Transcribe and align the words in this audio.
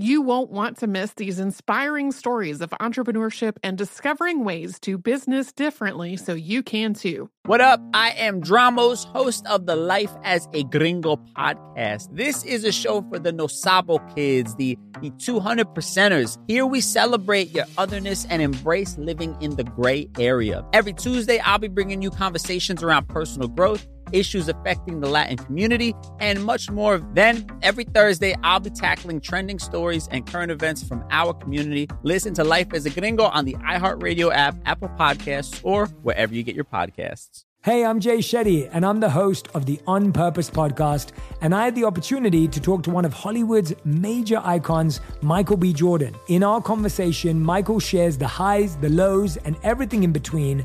You 0.00 0.22
won't 0.22 0.52
want 0.52 0.76
to 0.78 0.86
miss 0.86 1.12
these 1.14 1.40
inspiring 1.40 2.12
stories 2.12 2.60
of 2.60 2.70
entrepreneurship 2.70 3.56
and 3.64 3.76
discovering 3.76 4.44
ways 4.44 4.78
to 4.82 4.96
business 4.96 5.52
differently 5.52 6.16
so 6.16 6.34
you 6.34 6.62
can 6.62 6.94
too. 6.94 7.28
What 7.46 7.60
up? 7.60 7.80
I 7.92 8.10
am 8.10 8.40
Dramos, 8.40 9.06
host 9.06 9.44
of 9.48 9.66
the 9.66 9.74
Life 9.74 10.12
as 10.22 10.46
a 10.52 10.62
Gringo 10.62 11.16
podcast. 11.36 12.14
This 12.14 12.44
is 12.44 12.62
a 12.62 12.70
show 12.70 13.02
for 13.08 13.18
the 13.18 13.32
No 13.32 13.48
Sabo 13.48 13.98
kids, 14.14 14.54
the, 14.54 14.78
the 15.00 15.10
200 15.18 15.66
percenters. 15.74 16.38
Here 16.46 16.64
we 16.64 16.80
celebrate 16.80 17.50
your 17.50 17.64
otherness 17.76 18.24
and 18.26 18.40
embrace 18.40 18.96
living 18.98 19.36
in 19.40 19.56
the 19.56 19.64
gray 19.64 20.08
area. 20.16 20.64
Every 20.72 20.92
Tuesday, 20.92 21.40
I'll 21.40 21.58
be 21.58 21.66
bringing 21.66 22.02
you 22.02 22.10
conversations 22.12 22.84
around 22.84 23.08
personal 23.08 23.48
growth 23.48 23.84
issues 24.12 24.48
affecting 24.48 25.00
the 25.00 25.08
Latin 25.08 25.36
community, 25.36 25.94
and 26.20 26.44
much 26.44 26.70
more. 26.70 26.98
Then, 27.14 27.46
every 27.62 27.84
Thursday, 27.84 28.34
I'll 28.42 28.60
be 28.60 28.70
tackling 28.70 29.20
trending 29.20 29.58
stories 29.58 30.08
and 30.10 30.26
current 30.26 30.50
events 30.50 30.82
from 30.82 31.04
our 31.10 31.32
community. 31.34 31.88
Listen 32.02 32.34
to 32.34 32.44
Life 32.44 32.72
as 32.72 32.86
a 32.86 32.90
Gringo 32.90 33.24
on 33.24 33.44
the 33.44 33.54
iHeartRadio 33.54 34.32
app, 34.32 34.56
Apple 34.66 34.90
Podcasts, 34.90 35.60
or 35.62 35.86
wherever 36.02 36.34
you 36.34 36.42
get 36.42 36.54
your 36.54 36.64
podcasts. 36.64 37.44
Hey, 37.64 37.84
I'm 37.84 37.98
Jay 37.98 38.18
Shetty, 38.18 38.70
and 38.72 38.86
I'm 38.86 39.00
the 39.00 39.10
host 39.10 39.48
of 39.52 39.66
the 39.66 39.80
On 39.84 40.12
Purpose 40.12 40.48
podcast. 40.48 41.10
And 41.40 41.52
I 41.52 41.64
had 41.64 41.74
the 41.74 41.84
opportunity 41.84 42.46
to 42.46 42.60
talk 42.60 42.84
to 42.84 42.90
one 42.90 43.04
of 43.04 43.12
Hollywood's 43.12 43.74
major 43.84 44.40
icons, 44.44 45.00
Michael 45.22 45.56
B. 45.56 45.72
Jordan. 45.72 46.14
In 46.28 46.44
our 46.44 46.62
conversation, 46.62 47.40
Michael 47.40 47.80
shares 47.80 48.16
the 48.16 48.28
highs, 48.28 48.76
the 48.76 48.88
lows, 48.88 49.38
and 49.38 49.56
everything 49.64 50.04
in 50.04 50.12
between, 50.12 50.64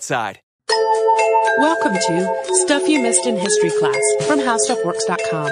Side. 0.03 0.39
Welcome 1.57 1.93
to 1.93 2.43
Stuff 2.65 2.87
You 2.87 3.01
Missed 3.01 3.25
in 3.25 3.37
History 3.37 3.71
class 3.71 4.01
from 4.25 4.39
HowStuffWorks.com. 4.39 5.49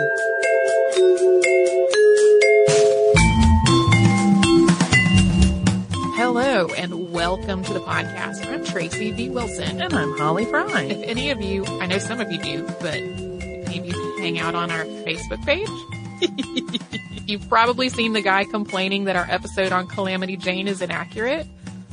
Hello 6.16 6.68
and 6.78 7.12
welcome 7.12 7.64
to 7.64 7.74
the 7.74 7.80
podcast. 7.82 8.46
I'm 8.52 8.64
Tracy 8.64 9.12
V. 9.12 9.30
Wilson. 9.30 9.82
And 9.82 9.94
I'm 9.94 10.18
Holly 10.18 10.46
Fry. 10.46 10.84
If 10.84 11.02
any 11.04 11.30
of 11.30 11.42
you, 11.42 11.66
I 11.66 11.86
know 11.86 11.98
some 12.00 12.20
of 12.20 12.32
you 12.32 12.40
do, 12.40 12.64
but 12.80 12.96
if 12.96 13.68
any 13.68 13.80
of 13.80 13.86
you 13.86 14.18
hang 14.20 14.40
out 14.40 14.56
on 14.56 14.72
our 14.72 14.86
Facebook 14.86 15.46
page, 15.46 15.70
you've 17.28 17.48
probably 17.50 17.90
seen 17.90 18.14
the 18.14 18.22
guy 18.22 18.46
complaining 18.46 19.06
that 19.06 19.16
our 19.16 19.28
episode 19.30 19.72
on 19.72 19.88
Calamity 19.88 20.38
Jane 20.38 20.68
is 20.68 20.82
inaccurate. 20.82 21.48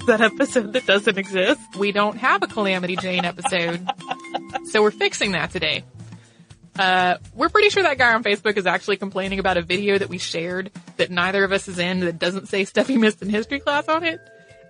That 0.06 0.20
episode 0.20 0.72
that 0.74 0.86
doesn't 0.86 1.18
exist. 1.18 1.60
We 1.76 1.90
don't 1.90 2.16
have 2.16 2.40
a 2.44 2.46
Calamity 2.46 2.94
Jane 2.94 3.24
episode. 3.24 3.84
so 4.66 4.80
we're 4.80 4.92
fixing 4.92 5.32
that 5.32 5.50
today. 5.50 5.82
Uh, 6.78 7.16
we're 7.34 7.48
pretty 7.48 7.70
sure 7.70 7.82
that 7.82 7.98
guy 7.98 8.14
on 8.14 8.22
Facebook 8.22 8.56
is 8.56 8.66
actually 8.66 8.98
complaining 8.98 9.40
about 9.40 9.56
a 9.56 9.62
video 9.62 9.98
that 9.98 10.08
we 10.08 10.18
shared 10.18 10.70
that 10.96 11.10
neither 11.10 11.42
of 11.42 11.50
us 11.50 11.66
is 11.66 11.80
in 11.80 12.00
that 12.00 12.20
doesn't 12.20 12.46
say 12.46 12.64
stuff 12.64 12.86
he 12.86 12.96
missed 12.96 13.20
in 13.20 13.28
history 13.28 13.58
class 13.58 13.88
on 13.88 14.04
it. 14.04 14.20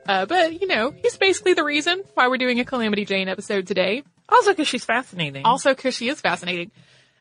Uh, 0.09 0.25
but 0.25 0.59
you 0.59 0.69
know, 0.69 0.91
he's 0.91 1.19
basically 1.19 1.53
the 1.53 1.65
reason 1.65 2.03
why 2.15 2.29
we're 2.29 2.39
doing 2.39 2.59
a 2.61 2.65
Calamity 2.65 3.05
Jane 3.05 3.29
episode 3.29 3.67
today. 3.67 4.05
Also 4.31 4.53
because 4.53 4.69
she's 4.69 4.87
fascinating. 4.87 5.45
Also 5.45 5.75
because 5.75 5.95
she 5.95 6.09
is 6.09 6.21
fascinating. 6.21 6.71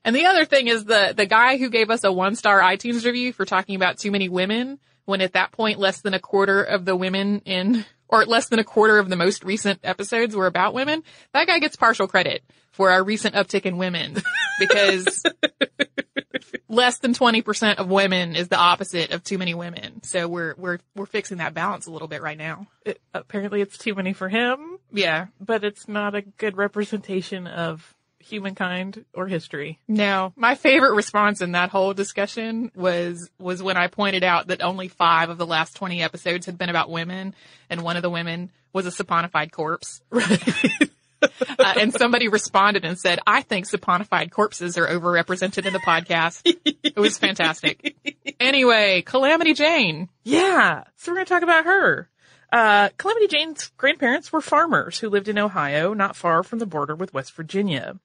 And 0.05 0.15
the 0.15 0.27
other 0.27 0.45
thing 0.45 0.67
is 0.67 0.85
the, 0.85 1.13
the 1.17 1.25
guy 1.25 1.57
who 1.57 1.69
gave 1.69 1.89
us 1.89 2.05
a 2.05 2.11
one 2.11 2.35
star 2.35 2.61
iTunes 2.61 3.03
review 3.03 3.33
for 3.33 3.43
talking 3.43 3.75
about 3.75 3.97
too 3.97 4.11
many 4.11 4.29
women 4.29 4.79
when 5.05 5.21
at 5.21 5.33
that 5.33 5.51
point 5.51 5.79
less 5.79 6.01
than 6.01 6.13
a 6.13 6.19
quarter 6.19 6.61
of 6.63 6.85
the 6.85 6.95
women 6.95 7.41
in, 7.45 7.85
or 8.07 8.25
less 8.25 8.49
than 8.49 8.59
a 8.59 8.63
quarter 8.63 8.97
of 8.97 9.09
the 9.09 9.15
most 9.15 9.43
recent 9.43 9.79
episodes 9.83 10.35
were 10.35 10.47
about 10.47 10.73
women. 10.73 11.03
That 11.33 11.47
guy 11.47 11.59
gets 11.59 11.75
partial 11.75 12.07
credit 12.07 12.43
for 12.71 12.91
our 12.91 13.03
recent 13.03 13.35
uptick 13.35 13.65
in 13.65 13.77
women 13.77 14.21
because 14.59 15.23
less 16.67 16.99
than 16.99 17.13
20% 17.13 17.75
of 17.75 17.89
women 17.89 18.35
is 18.35 18.49
the 18.49 18.57
opposite 18.57 19.11
of 19.11 19.23
too 19.23 19.37
many 19.37 19.53
women. 19.53 20.03
So 20.03 20.27
we're, 20.27 20.55
we're, 20.57 20.79
we're 20.95 21.05
fixing 21.05 21.37
that 21.37 21.53
balance 21.53 21.87
a 21.87 21.91
little 21.91 22.07
bit 22.07 22.21
right 22.21 22.37
now. 22.37 22.67
It, 22.85 23.01
apparently 23.13 23.61
it's 23.61 23.77
too 23.77 23.95
many 23.95 24.13
for 24.13 24.29
him. 24.29 24.77
Yeah. 24.91 25.27
But 25.39 25.63
it's 25.63 25.87
not 25.87 26.15
a 26.15 26.21
good 26.21 26.57
representation 26.57 27.47
of 27.47 27.94
humankind 28.25 29.05
or 29.13 29.27
history. 29.27 29.79
No, 29.87 30.33
my 30.35 30.55
favorite 30.55 30.95
response 30.95 31.41
in 31.41 31.53
that 31.53 31.69
whole 31.69 31.93
discussion 31.93 32.71
was, 32.75 33.29
was 33.39 33.61
when 33.61 33.77
I 33.77 33.87
pointed 33.87 34.23
out 34.23 34.47
that 34.47 34.61
only 34.61 34.87
five 34.87 35.29
of 35.29 35.37
the 35.37 35.45
last 35.45 35.75
20 35.75 36.01
episodes 36.01 36.45
had 36.45 36.57
been 36.57 36.69
about 36.69 36.89
women 36.89 37.35
and 37.69 37.81
one 37.81 37.95
of 37.95 38.01
the 38.01 38.09
women 38.09 38.51
was 38.73 38.85
a 38.85 38.91
saponified 38.91 39.51
corpse. 39.51 40.01
Right. 40.11 40.89
Uh, 41.57 41.73
and 41.79 41.93
somebody 41.93 42.27
responded 42.27 42.85
and 42.85 42.99
said, 42.99 43.19
I 43.25 43.41
think 43.41 43.67
saponified 43.67 44.29
corpses 44.29 44.77
are 44.77 44.85
overrepresented 44.85 45.65
in 45.65 45.73
the 45.73 45.79
podcast. 45.79 46.41
it 46.83 46.97
was 46.97 47.17
fantastic. 47.17 47.95
Anyway, 48.39 49.01
Calamity 49.01 49.53
Jane. 49.53 50.09
Yeah. 50.23 50.83
So 50.97 51.11
we're 51.11 51.15
going 51.15 51.25
to 51.25 51.33
talk 51.33 51.41
about 51.41 51.65
her. 51.65 52.09
Uh, 52.51 52.89
Calamity 52.97 53.27
Jane's 53.27 53.71
grandparents 53.77 54.31
were 54.31 54.41
farmers 54.41 54.99
who 54.99 55.09
lived 55.09 55.27
in 55.27 55.39
Ohio, 55.39 55.93
not 55.93 56.15
far 56.15 56.43
from 56.43 56.59
the 56.59 56.65
border 56.65 56.95
with 56.95 57.13
West 57.13 57.33
Virginia. 57.33 57.99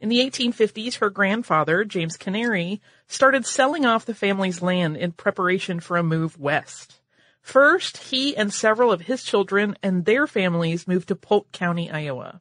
In 0.00 0.08
the 0.08 0.20
1850s, 0.20 0.98
her 0.98 1.10
grandfather, 1.10 1.84
James 1.84 2.16
Canary, 2.16 2.80
started 3.08 3.44
selling 3.44 3.84
off 3.84 4.06
the 4.06 4.14
family's 4.14 4.62
land 4.62 4.96
in 4.96 5.12
preparation 5.12 5.80
for 5.80 5.96
a 5.96 6.04
move 6.04 6.38
west. 6.38 7.00
First, 7.40 7.96
he 7.96 8.36
and 8.36 8.52
several 8.52 8.92
of 8.92 9.02
his 9.02 9.24
children 9.24 9.76
and 9.82 10.04
their 10.04 10.26
families 10.26 10.86
moved 10.86 11.08
to 11.08 11.16
Polk 11.16 11.50
County, 11.50 11.90
Iowa. 11.90 12.40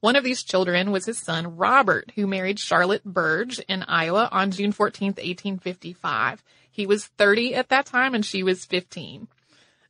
One 0.00 0.16
of 0.16 0.22
these 0.22 0.42
children 0.42 0.92
was 0.92 1.06
his 1.06 1.18
son, 1.18 1.56
Robert, 1.56 2.12
who 2.14 2.26
married 2.26 2.58
Charlotte 2.58 3.04
Burch 3.04 3.58
in 3.60 3.82
Iowa 3.84 4.28
on 4.30 4.50
June 4.50 4.70
14, 4.70 5.08
1855. 5.08 6.44
He 6.70 6.86
was 6.86 7.06
30 7.06 7.54
at 7.54 7.70
that 7.70 7.86
time 7.86 8.14
and 8.14 8.24
she 8.24 8.42
was 8.42 8.66
15. 8.66 9.28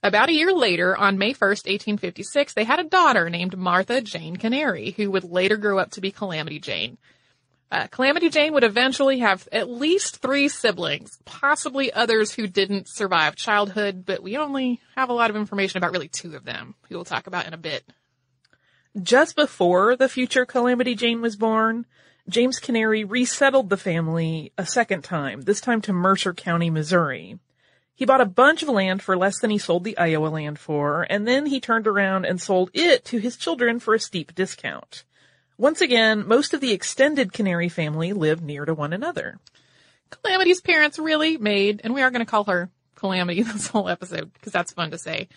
About 0.04 0.28
a 0.28 0.34
year 0.34 0.52
later, 0.52 0.94
on 0.94 1.16
May 1.16 1.32
1st, 1.32 1.64
1856, 1.64 2.52
they 2.52 2.64
had 2.64 2.78
a 2.78 2.84
daughter 2.84 3.30
named 3.30 3.56
Martha 3.56 4.02
Jane 4.02 4.36
Canary, 4.36 4.90
who 4.90 5.10
would 5.10 5.24
later 5.24 5.56
grow 5.56 5.78
up 5.78 5.92
to 5.92 6.02
be 6.02 6.10
Calamity 6.10 6.58
Jane. 6.60 6.98
Uh, 7.72 7.86
Calamity 7.86 8.28
Jane 8.28 8.52
would 8.52 8.64
eventually 8.64 9.20
have 9.20 9.48
at 9.50 9.70
least 9.70 10.18
three 10.18 10.48
siblings, 10.48 11.18
possibly 11.24 11.90
others 11.90 12.34
who 12.34 12.46
didn't 12.46 12.86
survive 12.86 13.34
childhood, 13.34 14.04
but 14.04 14.22
we 14.22 14.36
only 14.36 14.78
have 14.94 15.08
a 15.08 15.14
lot 15.14 15.30
of 15.30 15.36
information 15.36 15.78
about 15.78 15.92
really 15.92 16.08
two 16.08 16.36
of 16.36 16.44
them, 16.44 16.74
who 16.90 16.96
we'll 16.96 17.06
talk 17.06 17.26
about 17.26 17.46
in 17.46 17.54
a 17.54 17.56
bit. 17.56 17.82
Just 19.02 19.34
before 19.34 19.96
the 19.96 20.10
future 20.10 20.44
Calamity 20.44 20.94
Jane 20.94 21.22
was 21.22 21.34
born, 21.34 21.86
James 22.28 22.58
Canary 22.58 23.04
resettled 23.04 23.70
the 23.70 23.78
family 23.78 24.52
a 24.58 24.66
second 24.66 25.02
time, 25.02 25.40
this 25.40 25.62
time 25.62 25.80
to 25.80 25.94
Mercer 25.94 26.34
County, 26.34 26.68
Missouri. 26.68 27.38
He 27.94 28.04
bought 28.04 28.20
a 28.20 28.26
bunch 28.26 28.62
of 28.62 28.68
land 28.68 29.02
for 29.02 29.16
less 29.16 29.38
than 29.38 29.50
he 29.50 29.58
sold 29.58 29.84
the 29.84 29.96
Iowa 29.96 30.26
land 30.26 30.58
for, 30.58 31.06
and 31.08 31.28
then 31.28 31.46
he 31.46 31.60
turned 31.60 31.86
around 31.86 32.24
and 32.24 32.40
sold 32.40 32.70
it 32.74 33.04
to 33.06 33.18
his 33.18 33.36
children 33.36 33.78
for 33.78 33.94
a 33.94 34.00
steep 34.00 34.34
discount. 34.34 35.04
Once 35.56 35.80
again, 35.80 36.26
most 36.26 36.52
of 36.52 36.60
the 36.60 36.72
extended 36.72 37.32
Canary 37.32 37.68
family 37.68 38.12
lived 38.12 38.42
near 38.42 38.64
to 38.64 38.74
one 38.74 38.92
another. 38.92 39.38
Calamity's 40.10 40.60
parents 40.60 40.98
really 40.98 41.36
made, 41.36 41.80
and 41.84 41.94
we 41.94 42.02
are 42.02 42.10
going 42.10 42.24
to 42.24 42.30
call 42.30 42.44
her 42.44 42.70
Calamity 42.96 43.42
this 43.44 43.68
whole 43.68 43.88
episode 43.88 44.32
because 44.32 44.52
that's 44.52 44.72
fun 44.72 44.90
to 44.90 44.98
say. 44.98 45.28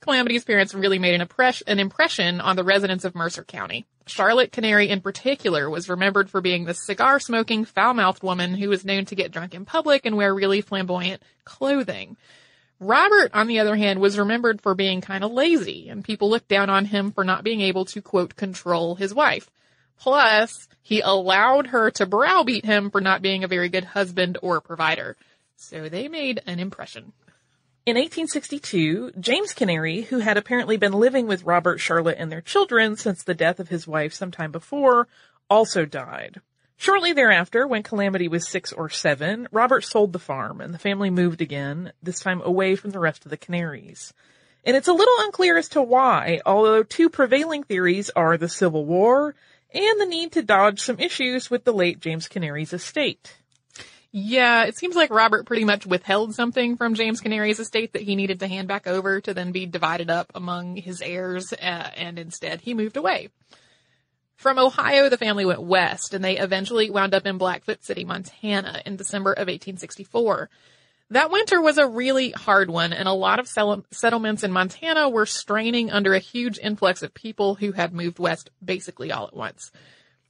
Calamity's 0.00 0.44
parents 0.44 0.74
really 0.74 0.98
made 0.98 1.14
an, 1.14 1.20
impress- 1.22 1.62
an 1.62 1.78
impression 1.78 2.40
on 2.40 2.56
the 2.56 2.64
residents 2.64 3.04
of 3.04 3.14
Mercer 3.14 3.44
County. 3.44 3.86
Charlotte 4.06 4.52
Canary 4.52 4.88
in 4.88 5.00
particular 5.00 5.68
was 5.68 5.88
remembered 5.88 6.30
for 6.30 6.40
being 6.40 6.64
the 6.64 6.74
cigar 6.74 7.18
smoking, 7.18 7.64
foul 7.64 7.94
mouthed 7.94 8.22
woman 8.22 8.54
who 8.54 8.68
was 8.68 8.84
known 8.84 9.04
to 9.06 9.16
get 9.16 9.32
drunk 9.32 9.54
in 9.54 9.64
public 9.64 10.06
and 10.06 10.16
wear 10.16 10.32
really 10.32 10.60
flamboyant 10.60 11.22
clothing. 11.44 12.16
Robert, 12.78 13.30
on 13.32 13.46
the 13.46 13.58
other 13.58 13.74
hand, 13.74 14.00
was 14.00 14.18
remembered 14.18 14.60
for 14.60 14.74
being 14.74 15.00
kind 15.00 15.24
of 15.24 15.32
lazy, 15.32 15.88
and 15.88 16.04
people 16.04 16.28
looked 16.28 16.48
down 16.48 16.68
on 16.68 16.84
him 16.84 17.10
for 17.10 17.24
not 17.24 17.42
being 17.42 17.62
able 17.62 17.86
to, 17.86 18.02
quote, 18.02 18.36
control 18.36 18.94
his 18.94 19.14
wife. 19.14 19.50
Plus, 19.98 20.68
he 20.82 21.00
allowed 21.00 21.68
her 21.68 21.90
to 21.92 22.06
browbeat 22.06 22.66
him 22.66 22.90
for 22.90 23.00
not 23.00 23.22
being 23.22 23.44
a 23.44 23.48
very 23.48 23.70
good 23.70 23.84
husband 23.84 24.36
or 24.42 24.60
provider. 24.60 25.16
So 25.56 25.88
they 25.88 26.06
made 26.08 26.42
an 26.46 26.60
impression. 26.60 27.12
In 27.86 27.94
1862, 27.94 29.12
James 29.20 29.54
Canary, 29.54 30.00
who 30.00 30.18
had 30.18 30.36
apparently 30.36 30.76
been 30.76 30.92
living 30.92 31.28
with 31.28 31.44
Robert, 31.44 31.78
Charlotte, 31.78 32.16
and 32.18 32.32
their 32.32 32.40
children 32.40 32.96
since 32.96 33.22
the 33.22 33.32
death 33.32 33.60
of 33.60 33.68
his 33.68 33.86
wife 33.86 34.12
sometime 34.12 34.50
before, 34.50 35.06
also 35.48 35.84
died. 35.84 36.40
Shortly 36.76 37.12
thereafter, 37.12 37.64
when 37.64 37.84
Calamity 37.84 38.26
was 38.26 38.48
six 38.48 38.72
or 38.72 38.90
seven, 38.90 39.46
Robert 39.52 39.84
sold 39.84 40.12
the 40.12 40.18
farm 40.18 40.60
and 40.60 40.74
the 40.74 40.80
family 40.80 41.10
moved 41.10 41.40
again, 41.40 41.92
this 42.02 42.18
time 42.18 42.42
away 42.42 42.74
from 42.74 42.90
the 42.90 42.98
rest 42.98 43.24
of 43.24 43.30
the 43.30 43.36
Canaries. 43.36 44.12
And 44.64 44.76
it's 44.76 44.88
a 44.88 44.92
little 44.92 45.14
unclear 45.20 45.56
as 45.56 45.68
to 45.68 45.80
why, 45.80 46.40
although 46.44 46.82
two 46.82 47.08
prevailing 47.08 47.62
theories 47.62 48.10
are 48.16 48.36
the 48.36 48.48
Civil 48.48 48.84
War 48.84 49.36
and 49.72 50.00
the 50.00 50.06
need 50.06 50.32
to 50.32 50.42
dodge 50.42 50.80
some 50.80 50.98
issues 50.98 51.52
with 51.52 51.62
the 51.62 51.72
late 51.72 52.00
James 52.00 52.26
Canary's 52.26 52.72
estate. 52.72 53.36
Yeah, 54.18 54.64
it 54.64 54.78
seems 54.78 54.96
like 54.96 55.10
Robert 55.10 55.44
pretty 55.44 55.66
much 55.66 55.84
withheld 55.84 56.34
something 56.34 56.78
from 56.78 56.94
James 56.94 57.20
Canary's 57.20 57.60
estate 57.60 57.92
that 57.92 58.00
he 58.00 58.16
needed 58.16 58.40
to 58.40 58.48
hand 58.48 58.66
back 58.66 58.86
over 58.86 59.20
to 59.20 59.34
then 59.34 59.52
be 59.52 59.66
divided 59.66 60.08
up 60.08 60.32
among 60.34 60.76
his 60.76 61.02
heirs, 61.02 61.52
uh, 61.52 61.90
and 61.94 62.18
instead 62.18 62.62
he 62.62 62.72
moved 62.72 62.96
away. 62.96 63.28
From 64.36 64.58
Ohio, 64.58 65.10
the 65.10 65.18
family 65.18 65.44
went 65.44 65.60
west 65.60 66.14
and 66.14 66.24
they 66.24 66.38
eventually 66.38 66.88
wound 66.88 67.12
up 67.12 67.26
in 67.26 67.36
Blackfoot 67.36 67.84
City, 67.84 68.06
Montana 68.06 68.80
in 68.86 68.96
December 68.96 69.32
of 69.32 69.48
1864. 69.48 70.48
That 71.10 71.30
winter 71.30 71.60
was 71.60 71.76
a 71.76 71.86
really 71.86 72.30
hard 72.30 72.70
one 72.70 72.94
and 72.94 73.06
a 73.06 73.12
lot 73.12 73.38
of 73.38 73.46
settlements 73.48 74.42
in 74.42 74.50
Montana 74.50 75.10
were 75.10 75.26
straining 75.26 75.90
under 75.90 76.14
a 76.14 76.20
huge 76.20 76.58
influx 76.58 77.02
of 77.02 77.12
people 77.12 77.56
who 77.56 77.72
had 77.72 77.92
moved 77.92 78.18
west 78.18 78.48
basically 78.64 79.12
all 79.12 79.26
at 79.26 79.36
once. 79.36 79.70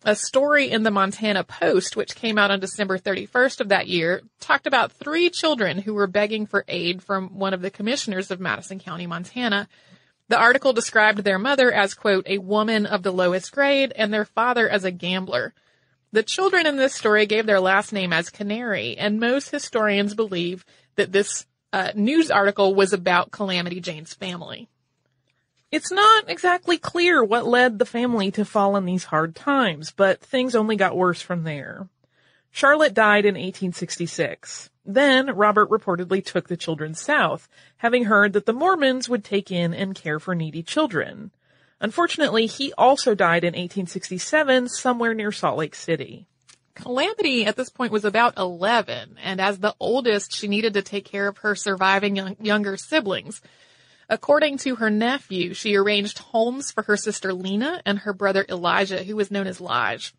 A 0.07 0.15
story 0.15 0.71
in 0.71 0.85
the 0.85 0.93
Montana 0.93 1.43
Post, 1.43 1.97
which 1.97 2.15
came 2.15 2.39
out 2.39 2.53
on 2.53 2.61
December 2.61 2.97
31st 2.97 3.61
of 3.61 3.71
that 3.71 3.89
year, 3.89 4.23
talked 4.39 4.69
about 4.69 4.93
three 4.93 5.31
children 5.31 5.79
who 5.79 5.95
were 5.95 6.07
begging 6.07 6.47
for 6.47 6.65
aid 6.69 7.03
from 7.03 7.41
one 7.41 7.53
of 7.53 7.61
the 7.61 7.73
commissioners 7.73 8.31
of 8.31 8.39
Madison 8.39 8.79
County, 8.79 9.09
Montana, 9.09 9.67
the 10.29 10.39
article 10.39 10.73
described 10.73 11.25
their 11.25 11.41
mother 11.41 11.73
as, 11.73 11.95
quote, 11.95 12.25
a 12.29 12.39
woman 12.39 12.87
of 12.87 13.03
the 13.03 13.13
lowest 13.13 13.51
grade 13.51 13.93
and 13.97 14.15
their 14.15 14.25
father 14.25 14.69
as 14.69 14.85
a 14.85 14.93
gambler. 14.93 15.53
The 16.13 16.23
children 16.23 16.67
in 16.67 16.77
this 16.77 16.95
story 16.95 17.27
gave 17.27 17.47
their 17.47 17.59
last 17.59 17.93
name 17.93 18.13
as 18.13 18.31
Canary, 18.31 18.97
and 18.97 19.19
most 19.19 19.51
historians 19.51 20.15
believe 20.15 20.65
that 20.95 21.11
this 21.11 21.47
uh, 21.73 21.91
news 21.97 22.31
article 22.31 22.77
was 22.77 22.93
about 22.93 23.33
Calamity 23.33 23.81
Jane's 23.81 24.15
family. 24.15 24.69
It's 25.77 25.93
not 25.93 26.31
exactly 26.31 26.79
clear 26.79 27.23
what 27.23 27.47
led 27.47 27.79
the 27.79 27.85
family 27.85 28.31
to 28.31 28.47
fall 28.47 28.77
in 28.77 28.87
these 28.87 29.05
hard 29.05 29.37
times, 29.37 29.93
but 29.95 30.23
things 30.23 30.55
only 30.55 30.75
got 30.75 30.97
worse 30.97 31.21
from 31.21 31.45
there. 31.45 31.87
Charlotte 32.51 32.95
died 32.95 33.27
in 33.27 33.35
1866. 33.35 34.71
Then 34.87 35.37
Robert 35.37 35.69
reportedly 35.69 36.25
took 36.25 36.49
the 36.49 36.57
children 36.57 36.95
south, 36.95 37.47
having 37.77 38.05
heard 38.07 38.33
that 38.33 38.47
the 38.47 38.55
Mormons 38.55 39.11
would 39.11 39.23
take 39.23 39.51
in 39.51 39.75
and 39.75 39.95
care 39.95 40.19
for 40.19 40.35
needy 40.35 40.63
children. 40.63 41.31
Unfortunately, 41.79 42.47
he 42.47 42.73
also 42.79 43.15
died 43.15 43.45
in 43.45 43.49
1867 43.49 44.71
somewhere 44.71 45.13
near 45.13 45.31
Salt 45.31 45.59
Lake 45.59 45.75
City. 45.75 46.25
Calamity 46.75 47.45
at 47.45 47.57
this 47.57 47.69
point 47.69 47.93
was 47.93 48.07
about 48.07 48.39
11, 48.39 49.19
and 49.23 49.43
as 49.43 49.59
the 49.59 49.75
oldest, 49.79 50.35
she 50.35 50.49
needed 50.49 50.73
to 50.73 50.81
take 50.81 51.05
care 51.05 51.29
of 51.29 51.37
her 51.39 51.55
surviving 51.55 52.17
young, 52.17 52.37
younger 52.41 52.79
siblings. 52.79 53.43
According 54.09 54.59
to 54.59 54.77
her 54.77 54.91
nephew, 54.91 55.53
she 55.55 55.75
arranged 55.75 56.19
homes 56.19 56.71
for 56.71 56.83
her 56.85 56.97
sister 56.97 57.33
Lena 57.33 57.83
and 57.85 58.01
her 58.01 58.13
brother 58.13 58.47
Elijah, 58.49 59.03
who 59.03 59.17
was 59.17 59.31
known 59.31 59.47
as 59.47 59.61
Lige. 59.61 60.15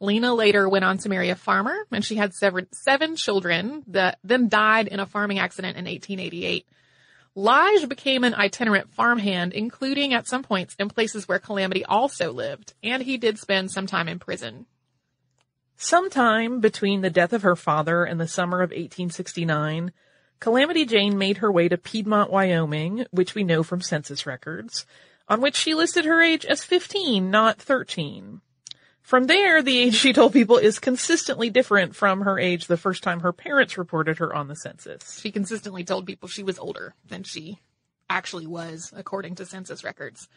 Lena 0.00 0.34
later 0.34 0.68
went 0.68 0.84
on 0.84 0.98
to 0.98 1.08
marry 1.08 1.30
a 1.30 1.34
farmer 1.34 1.76
and 1.90 2.04
she 2.04 2.16
had 2.16 2.32
seven, 2.34 3.16
children 3.16 3.82
that 3.88 4.18
then 4.22 4.48
died 4.48 4.86
in 4.86 5.00
a 5.00 5.06
farming 5.06 5.38
accident 5.38 5.76
in 5.76 5.84
1888. 5.84 6.66
Lige 7.34 7.88
became 7.88 8.22
an 8.22 8.34
itinerant 8.34 8.92
farmhand, 8.92 9.52
including 9.52 10.14
at 10.14 10.28
some 10.28 10.44
points 10.44 10.76
in 10.78 10.88
places 10.88 11.26
where 11.26 11.40
Calamity 11.40 11.84
also 11.84 12.32
lived, 12.32 12.74
and 12.82 13.02
he 13.02 13.16
did 13.16 13.38
spend 13.38 13.72
some 13.72 13.86
time 13.86 14.08
in 14.08 14.20
prison. 14.20 14.66
Sometime 15.76 16.60
between 16.60 17.00
the 17.00 17.10
death 17.10 17.32
of 17.32 17.42
her 17.42 17.56
father 17.56 18.04
and 18.04 18.20
the 18.20 18.28
summer 18.28 18.58
of 18.58 18.70
1869, 18.70 19.90
Calamity 20.44 20.84
Jane 20.84 21.16
made 21.16 21.38
her 21.38 21.50
way 21.50 21.70
to 21.70 21.78
Piedmont, 21.78 22.30
Wyoming, 22.30 23.06
which 23.10 23.34
we 23.34 23.44
know 23.44 23.62
from 23.62 23.80
census 23.80 24.26
records, 24.26 24.84
on 25.26 25.40
which 25.40 25.56
she 25.56 25.72
listed 25.72 26.04
her 26.04 26.20
age 26.20 26.44
as 26.44 26.62
15, 26.62 27.30
not 27.30 27.58
13. 27.58 28.42
From 29.00 29.26
there, 29.26 29.62
the 29.62 29.78
age 29.78 29.94
she 29.94 30.12
told 30.12 30.34
people 30.34 30.58
is 30.58 30.78
consistently 30.78 31.48
different 31.48 31.96
from 31.96 32.20
her 32.20 32.38
age 32.38 32.66
the 32.66 32.76
first 32.76 33.02
time 33.02 33.20
her 33.20 33.32
parents 33.32 33.78
reported 33.78 34.18
her 34.18 34.34
on 34.34 34.48
the 34.48 34.54
census. 34.54 35.18
She 35.18 35.32
consistently 35.32 35.82
told 35.82 36.04
people 36.04 36.28
she 36.28 36.42
was 36.42 36.58
older 36.58 36.94
than 37.08 37.22
she 37.22 37.58
actually 38.10 38.46
was, 38.46 38.92
according 38.94 39.36
to 39.36 39.46
census 39.46 39.82
records. 39.82 40.28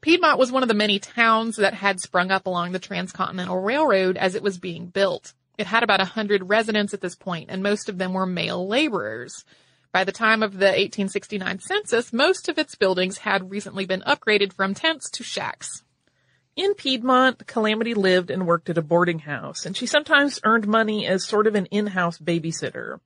Piedmont 0.00 0.38
was 0.38 0.50
one 0.50 0.62
of 0.62 0.70
the 0.70 0.74
many 0.74 0.98
towns 0.98 1.56
that 1.56 1.74
had 1.74 2.00
sprung 2.00 2.30
up 2.30 2.46
along 2.46 2.72
the 2.72 2.78
Transcontinental 2.78 3.60
Railroad 3.60 4.16
as 4.16 4.34
it 4.34 4.42
was 4.42 4.56
being 4.56 4.86
built. 4.86 5.34
It 5.58 5.66
had 5.66 5.82
about 5.82 6.00
a 6.00 6.06
hundred 6.06 6.48
residents 6.48 6.94
at 6.94 7.00
this 7.00 7.14
point, 7.14 7.50
and 7.50 7.62
most 7.62 7.88
of 7.88 7.98
them 7.98 8.14
were 8.14 8.26
male 8.26 8.66
laborers. 8.66 9.44
By 9.92 10.04
the 10.04 10.12
time 10.12 10.42
of 10.42 10.52
the 10.52 10.66
1869 10.66 11.60
census, 11.60 12.12
most 12.12 12.48
of 12.48 12.58
its 12.58 12.74
buildings 12.76 13.18
had 13.18 13.50
recently 13.50 13.86
been 13.86 14.02
upgraded 14.02 14.52
from 14.52 14.72
tents 14.72 15.10
to 15.10 15.24
shacks. 15.24 15.82
In 16.56 16.74
Piedmont, 16.74 17.46
Calamity 17.46 17.94
lived 17.94 18.30
and 18.30 18.46
worked 18.46 18.70
at 18.70 18.78
a 18.78 18.82
boarding 18.82 19.20
house, 19.20 19.66
and 19.66 19.76
she 19.76 19.86
sometimes 19.86 20.40
earned 20.44 20.68
money 20.68 21.06
as 21.06 21.26
sort 21.26 21.46
of 21.46 21.54
an 21.54 21.66
in-house 21.66 22.18
babysitter. 22.18 23.00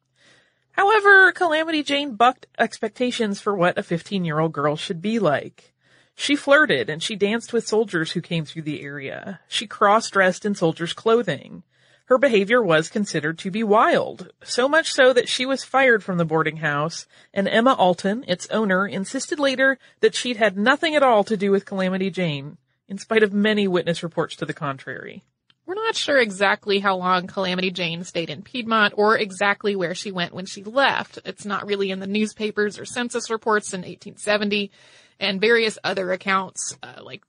However, 0.73 1.31
Calamity 1.33 1.83
Jane 1.83 2.17
bucked 2.17 2.47
expectations 2.59 3.41
for 3.41 3.55
what 3.55 3.79
a 3.79 3.83
15-year-old 3.83 4.53
girl 4.53 4.77
should 4.77 5.01
be 5.01 5.19
like. 5.19 5.73
She 6.17 6.37
flirted 6.37 6.91
and 6.91 7.03
she 7.03 7.17
danced 7.17 7.53
with 7.53 7.67
soldiers 7.67 8.13
who 8.13 8.21
came 8.21 8.45
through 8.45 8.63
the 8.63 8.83
area. 8.83 9.41
She 9.49 9.67
cross-dressed 9.67 10.45
in 10.45 10.55
soldiers' 10.55 10.93
clothing. 10.93 11.63
Her 12.07 12.19
behavior 12.19 12.63
was 12.63 12.91
considered 12.91 13.39
to 13.39 13.51
be 13.51 13.63
wild, 13.63 14.31
so 14.43 14.69
much 14.69 14.93
so 14.93 15.15
that 15.15 15.29
she 15.29 15.47
was 15.47 15.65
fired 15.65 16.05
from 16.05 16.19
the 16.19 16.27
boarding 16.27 16.59
house, 16.59 17.07
and 17.33 17.49
Emma 17.49 17.73
Alton, 17.73 18.25
its 18.29 18.47
owner, 18.51 18.87
insisted 18.87 19.39
later 19.39 19.79
that 20.01 20.15
she'd 20.15 20.37
had 20.37 20.59
nothing 20.59 20.95
at 20.95 21.03
all 21.03 21.25
to 21.25 21.37
do 21.37 21.51
with 21.51 21.65
Calamity 21.65 22.11
Jane 22.11 22.59
in 22.89 22.99
spite 22.99 23.23
of 23.23 23.33
many 23.33 23.67
witness 23.67 24.03
reports 24.03 24.37
to 24.37 24.45
the 24.45 24.53
contrary. 24.53 25.25
We're 25.65 25.77
not 25.77 25.97
sure 25.97 26.19
exactly 26.19 26.79
how 26.79 26.97
long 26.97 27.27
Calamity 27.27 27.71
Jane 27.71 28.05
stayed 28.05 28.29
in 28.29 28.43
Piedmont 28.43 28.93
or 28.99 29.17
exactly 29.17 29.75
where 29.75 29.95
she 29.95 30.13
went 30.13 30.35
when 30.35 30.45
she 30.45 30.63
left. 30.63 31.19
It's 31.25 31.47
not 31.47 31.67
really 31.67 31.91
in 31.91 32.01
the 32.01 32.07
newspapers 32.07 32.79
or 32.79 32.85
census 32.85 33.31
reports 33.31 33.73
in 33.73 33.81
1870, 33.81 34.71
and 35.19 35.41
various 35.41 35.79
other 35.83 36.13
accounts, 36.13 36.77
uh, 36.83 37.03
like 37.03 37.23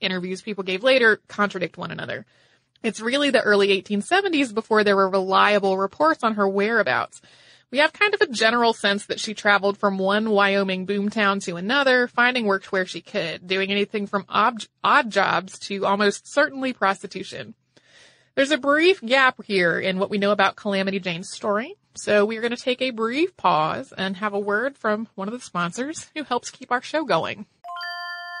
interviews 0.00 0.42
people 0.42 0.64
gave 0.64 0.82
later, 0.82 1.18
contradict 1.28 1.78
one 1.78 1.90
another. 1.90 2.26
It's 2.82 3.00
really 3.00 3.30
the 3.30 3.42
early 3.42 3.68
1870s 3.82 4.54
before 4.54 4.84
there 4.84 4.96
were 4.96 5.10
reliable 5.10 5.76
reports 5.76 6.22
on 6.22 6.34
her 6.34 6.48
whereabouts. 6.48 7.20
We 7.70 7.78
have 7.78 7.92
kind 7.92 8.14
of 8.14 8.20
a 8.22 8.32
general 8.32 8.72
sense 8.72 9.06
that 9.06 9.20
she 9.20 9.34
traveled 9.34 9.76
from 9.76 9.98
one 9.98 10.30
Wyoming 10.30 10.86
boomtown 10.86 11.42
to 11.44 11.56
another, 11.56 12.08
finding 12.08 12.46
work 12.46 12.64
where 12.66 12.86
she 12.86 13.02
could, 13.02 13.46
doing 13.46 13.70
anything 13.70 14.06
from 14.06 14.24
odd, 14.28 14.64
odd 14.82 15.10
jobs 15.10 15.58
to 15.60 15.84
almost 15.84 16.32
certainly 16.32 16.72
prostitution. 16.72 17.54
There's 18.36 18.52
a 18.52 18.58
brief 18.58 19.02
gap 19.02 19.42
here 19.44 19.78
in 19.78 19.98
what 19.98 20.08
we 20.08 20.16
know 20.16 20.30
about 20.30 20.56
Calamity 20.56 21.00
Jane's 21.00 21.30
story, 21.30 21.74
so 21.94 22.24
we're 22.24 22.40
going 22.40 22.54
to 22.54 22.62
take 22.62 22.80
a 22.80 22.90
brief 22.90 23.36
pause 23.36 23.92
and 23.98 24.16
have 24.16 24.32
a 24.32 24.38
word 24.38 24.78
from 24.78 25.08
one 25.16 25.28
of 25.28 25.34
the 25.34 25.40
sponsors 25.40 26.08
who 26.14 26.22
helps 26.22 26.50
keep 26.50 26.70
our 26.70 26.80
show 26.80 27.04
going. 27.04 27.46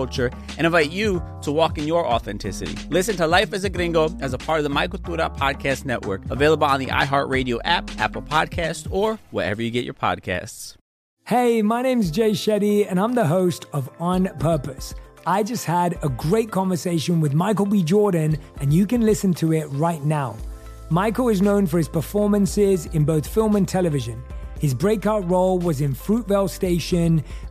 culture 0.00 0.30
and 0.56 0.66
invite 0.66 0.90
you 0.90 1.22
to 1.42 1.52
walk 1.52 1.76
in 1.76 1.86
your 1.86 2.06
authenticity. 2.06 2.74
Listen 2.88 3.16
to 3.16 3.26
Life 3.26 3.52
as 3.52 3.64
a 3.64 3.70
Gringo 3.70 4.08
as 4.20 4.32
a 4.32 4.38
part 4.38 4.58
of 4.58 4.64
the 4.64 4.70
My 4.70 4.88
Cultura 4.88 5.36
Podcast 5.36 5.84
Network, 5.84 6.22
available 6.30 6.66
on 6.66 6.80
the 6.80 6.86
iHeartRadio 6.86 7.60
app, 7.64 7.90
Apple 8.00 8.22
Podcast, 8.22 8.86
or 8.90 9.18
wherever 9.30 9.60
you 9.60 9.70
get 9.70 9.84
your 9.84 9.94
podcasts. 9.94 10.76
Hey, 11.26 11.60
my 11.60 11.82
name's 11.82 12.10
Jay 12.10 12.30
Shetty, 12.30 12.86
and 12.88 12.98
I'm 12.98 13.14
the 13.14 13.26
host 13.26 13.66
of 13.74 13.90
On 14.00 14.24
Purpose. 14.38 14.94
I 15.26 15.42
just 15.42 15.66
had 15.66 15.98
a 16.02 16.08
great 16.08 16.50
conversation 16.50 17.20
with 17.20 17.34
Michael 17.34 17.66
B. 17.66 17.82
Jordan, 17.82 18.38
and 18.60 18.72
you 18.72 18.86
can 18.86 19.02
listen 19.02 19.34
to 19.34 19.52
it 19.52 19.66
right 19.66 20.02
now. 20.02 20.34
Michael 20.88 21.28
is 21.28 21.42
known 21.42 21.66
for 21.66 21.76
his 21.76 21.88
performances 21.88 22.86
in 22.86 23.04
both 23.04 23.26
film 23.26 23.54
and 23.54 23.68
television. 23.68 24.24
His 24.60 24.72
breakout 24.74 25.30
role 25.30 25.58
was 25.58 25.82
in 25.82 25.94
Fruitvale 25.94 26.48
Station, 26.48 27.22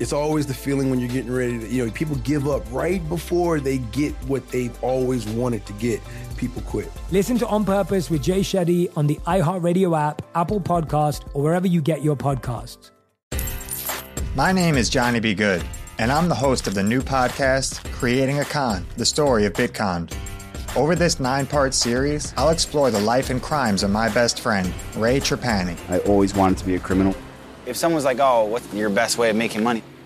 it's 0.00 0.12
always 0.12 0.46
the 0.46 0.54
feeling 0.54 0.90
when 0.90 1.00
you're 1.00 1.08
getting 1.08 1.32
ready 1.32 1.58
to, 1.58 1.68
you 1.68 1.84
know, 1.84 1.90
people 1.92 2.16
give 2.16 2.46
up 2.46 2.62
right 2.70 3.06
before 3.08 3.60
they 3.60 3.78
get 3.78 4.14
what 4.28 4.48
they've 4.50 4.82
always 4.82 5.26
wanted 5.26 5.66
to 5.66 5.72
get. 5.74 6.00
People 6.36 6.62
quit. 6.62 6.90
Listen 7.10 7.36
to 7.38 7.46
On 7.48 7.64
Purpose 7.64 8.08
with 8.10 8.22
Jay 8.22 8.40
Shetty 8.40 8.96
on 8.96 9.06
the 9.06 9.16
iHeartRadio 9.26 9.98
app, 9.98 10.22
Apple 10.34 10.60
Podcast, 10.60 11.28
or 11.34 11.42
wherever 11.42 11.66
you 11.66 11.80
get 11.80 12.02
your 12.02 12.16
podcasts. 12.16 12.90
My 14.36 14.52
name 14.52 14.76
is 14.76 14.88
Johnny 14.88 15.18
B. 15.18 15.34
Good, 15.34 15.64
and 15.98 16.12
I'm 16.12 16.28
the 16.28 16.34
host 16.34 16.68
of 16.68 16.74
the 16.74 16.82
new 16.82 17.00
podcast, 17.00 17.84
Creating 17.92 18.38
a 18.38 18.44
Con, 18.44 18.86
the 18.96 19.06
story 19.06 19.46
of 19.46 19.52
Bitcon. 19.54 20.12
Over 20.76 20.94
this 20.94 21.18
nine 21.18 21.46
part 21.46 21.74
series, 21.74 22.32
I'll 22.36 22.50
explore 22.50 22.92
the 22.92 23.00
life 23.00 23.30
and 23.30 23.42
crimes 23.42 23.82
of 23.82 23.90
my 23.90 24.08
best 24.10 24.38
friend, 24.40 24.72
Ray 24.96 25.18
Trapani. 25.18 25.76
I 25.90 25.98
always 26.00 26.34
wanted 26.34 26.58
to 26.58 26.66
be 26.66 26.76
a 26.76 26.78
criminal. 26.78 27.16
If 27.66 27.76
someone's 27.76 28.04
like, 28.04 28.18
oh, 28.20 28.44
what's 28.44 28.72
your 28.72 28.90
best 28.90 29.18
way 29.18 29.30
of 29.30 29.36
making 29.36 29.64
money? 29.64 29.82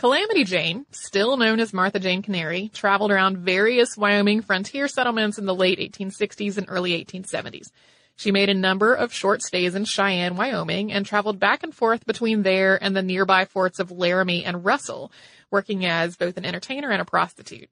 Calamity 0.00 0.44
Jane, 0.44 0.86
still 0.92 1.36
known 1.36 1.60
as 1.60 1.74
Martha 1.74 1.98
Jane 1.98 2.22
Canary, 2.22 2.70
traveled 2.72 3.10
around 3.10 3.36
various 3.36 3.98
Wyoming 3.98 4.40
frontier 4.40 4.88
settlements 4.88 5.36
in 5.36 5.44
the 5.44 5.54
late 5.54 5.78
1860s 5.78 6.56
and 6.56 6.64
early 6.70 6.92
1870s. 7.04 7.70
She 8.16 8.32
made 8.32 8.48
a 8.48 8.54
number 8.54 8.94
of 8.94 9.12
short 9.12 9.42
stays 9.42 9.74
in 9.74 9.84
Cheyenne, 9.84 10.36
Wyoming, 10.36 10.90
and 10.90 11.04
traveled 11.04 11.38
back 11.38 11.62
and 11.62 11.74
forth 11.74 12.06
between 12.06 12.44
there 12.44 12.82
and 12.82 12.96
the 12.96 13.02
nearby 13.02 13.44
forts 13.44 13.78
of 13.78 13.90
Laramie 13.90 14.42
and 14.42 14.64
Russell, 14.64 15.12
working 15.50 15.84
as 15.84 16.16
both 16.16 16.38
an 16.38 16.46
entertainer 16.46 16.90
and 16.90 17.02
a 17.02 17.04
prostitute. 17.04 17.68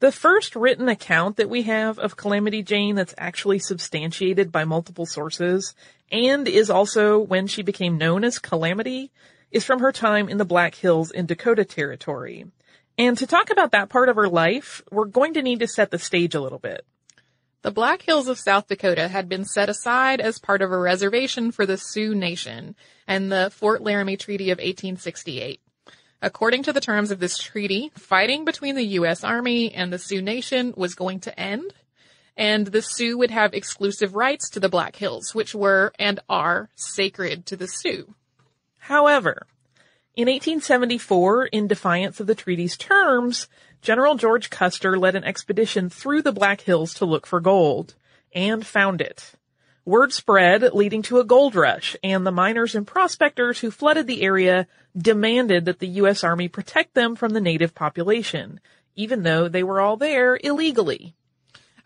The 0.00 0.12
first 0.12 0.56
written 0.56 0.88
account 0.88 1.36
that 1.36 1.50
we 1.50 1.64
have 1.64 1.98
of 1.98 2.16
Calamity 2.16 2.62
Jane 2.62 2.94
that's 2.94 3.14
actually 3.18 3.58
substantiated 3.58 4.50
by 4.50 4.64
multiple 4.64 5.04
sources 5.04 5.74
and 6.10 6.48
is 6.48 6.70
also 6.70 7.18
when 7.18 7.46
she 7.48 7.60
became 7.60 7.98
known 7.98 8.24
as 8.24 8.38
Calamity 8.38 9.10
is 9.54 9.64
from 9.64 9.78
her 9.78 9.92
time 9.92 10.28
in 10.28 10.36
the 10.36 10.44
Black 10.44 10.74
Hills 10.74 11.12
in 11.12 11.26
Dakota 11.26 11.64
Territory. 11.64 12.44
And 12.98 13.16
to 13.18 13.26
talk 13.26 13.50
about 13.50 13.70
that 13.70 13.88
part 13.88 14.08
of 14.08 14.16
her 14.16 14.28
life, 14.28 14.82
we're 14.90 15.04
going 15.04 15.34
to 15.34 15.42
need 15.42 15.60
to 15.60 15.68
set 15.68 15.92
the 15.92 15.98
stage 15.98 16.34
a 16.34 16.40
little 16.40 16.58
bit. 16.58 16.84
The 17.62 17.70
Black 17.70 18.02
Hills 18.02 18.26
of 18.28 18.38
South 18.38 18.66
Dakota 18.66 19.06
had 19.08 19.28
been 19.28 19.44
set 19.44 19.68
aside 19.68 20.20
as 20.20 20.38
part 20.40 20.60
of 20.60 20.72
a 20.72 20.78
reservation 20.78 21.52
for 21.52 21.66
the 21.66 21.78
Sioux 21.78 22.14
Nation 22.14 22.74
and 23.06 23.30
the 23.30 23.50
Fort 23.54 23.80
Laramie 23.80 24.16
Treaty 24.16 24.50
of 24.50 24.58
1868. 24.58 25.60
According 26.20 26.64
to 26.64 26.72
the 26.72 26.80
terms 26.80 27.12
of 27.12 27.20
this 27.20 27.38
treaty, 27.38 27.92
fighting 27.96 28.44
between 28.44 28.74
the 28.74 28.86
U.S. 28.98 29.22
Army 29.22 29.72
and 29.72 29.92
the 29.92 29.98
Sioux 29.98 30.20
Nation 30.20 30.74
was 30.76 30.94
going 30.94 31.20
to 31.20 31.40
end, 31.40 31.72
and 32.36 32.66
the 32.66 32.82
Sioux 32.82 33.16
would 33.18 33.30
have 33.30 33.54
exclusive 33.54 34.16
rights 34.16 34.50
to 34.50 34.60
the 34.60 34.68
Black 34.68 34.96
Hills, 34.96 35.32
which 35.32 35.54
were 35.54 35.92
and 35.98 36.18
are 36.28 36.70
sacred 36.74 37.46
to 37.46 37.56
the 37.56 37.68
Sioux. 37.68 38.14
However, 38.84 39.46
in 40.14 40.28
1874, 40.28 41.46
in 41.46 41.66
defiance 41.66 42.20
of 42.20 42.26
the 42.26 42.34
treaty's 42.34 42.76
terms, 42.76 43.48
General 43.80 44.16
George 44.16 44.50
Custer 44.50 44.98
led 44.98 45.14
an 45.14 45.24
expedition 45.24 45.88
through 45.88 46.20
the 46.20 46.32
Black 46.32 46.60
Hills 46.60 46.92
to 46.94 47.06
look 47.06 47.26
for 47.26 47.40
gold, 47.40 47.94
and 48.34 48.66
found 48.66 49.00
it. 49.00 49.32
Word 49.86 50.12
spread, 50.12 50.74
leading 50.74 51.00
to 51.04 51.18
a 51.18 51.24
gold 51.24 51.54
rush, 51.54 51.96
and 52.04 52.26
the 52.26 52.30
miners 52.30 52.74
and 52.74 52.86
prospectors 52.86 53.60
who 53.60 53.70
flooded 53.70 54.06
the 54.06 54.20
area 54.20 54.66
demanded 54.94 55.64
that 55.64 55.78
the 55.78 55.88
U.S. 56.00 56.22
Army 56.22 56.48
protect 56.48 56.92
them 56.92 57.16
from 57.16 57.32
the 57.32 57.40
native 57.40 57.74
population, 57.74 58.60
even 58.94 59.22
though 59.22 59.48
they 59.48 59.62
were 59.62 59.80
all 59.80 59.96
there 59.96 60.38
illegally. 60.44 61.14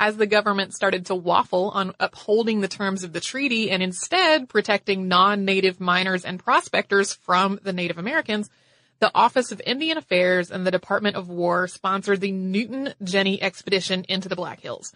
As 0.00 0.16
the 0.16 0.26
government 0.26 0.74
started 0.74 1.06
to 1.06 1.14
waffle 1.14 1.70
on 1.70 1.92
upholding 1.98 2.60
the 2.60 2.68
terms 2.68 3.02
of 3.02 3.12
the 3.12 3.20
treaty 3.20 3.70
and 3.70 3.82
instead 3.82 4.48
protecting 4.48 5.08
non-native 5.08 5.80
miners 5.80 6.24
and 6.24 6.38
prospectors 6.38 7.12
from 7.12 7.58
the 7.64 7.72
Native 7.72 7.98
Americans, 7.98 8.48
the 9.00 9.10
Office 9.14 9.50
of 9.50 9.60
Indian 9.66 9.98
Affairs 9.98 10.50
and 10.50 10.66
the 10.66 10.70
Department 10.70 11.16
of 11.16 11.28
War 11.28 11.66
sponsored 11.66 12.20
the 12.20 12.30
Newton 12.30 12.94
Jenney 13.02 13.40
expedition 13.42 14.04
into 14.08 14.28
the 14.28 14.36
Black 14.36 14.60
Hills. 14.60 14.92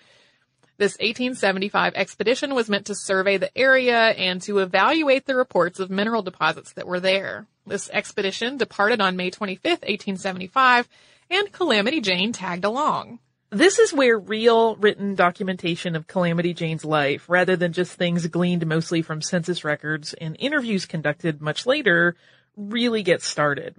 This 0.78 0.92
1875 0.94 1.94
expedition 1.94 2.54
was 2.54 2.68
meant 2.68 2.86
to 2.86 2.94
survey 2.94 3.36
the 3.36 3.56
area 3.56 4.10
and 4.10 4.40
to 4.42 4.58
evaluate 4.58 5.26
the 5.26 5.36
reports 5.36 5.78
of 5.78 5.90
mineral 5.90 6.22
deposits 6.22 6.72
that 6.72 6.86
were 6.86 7.00
there. 7.00 7.46
This 7.66 7.90
expedition 7.90 8.56
departed 8.56 9.00
on 9.00 9.16
May 9.16 9.30
25, 9.30 9.64
1875, 9.64 10.88
and 11.30 11.52
Calamity 11.52 12.00
Jane 12.00 12.32
tagged 12.32 12.64
along. 12.64 13.20
This 13.54 13.78
is 13.78 13.92
where 13.92 14.18
real 14.18 14.76
written 14.76 15.14
documentation 15.14 15.94
of 15.94 16.06
Calamity 16.06 16.54
Jane's 16.54 16.86
life, 16.86 17.28
rather 17.28 17.54
than 17.54 17.74
just 17.74 17.92
things 17.92 18.26
gleaned 18.28 18.66
mostly 18.66 19.02
from 19.02 19.20
census 19.20 19.62
records 19.62 20.14
and 20.14 20.38
interviews 20.38 20.86
conducted 20.86 21.42
much 21.42 21.66
later, 21.66 22.16
really 22.56 23.02
gets 23.02 23.26
started. 23.26 23.74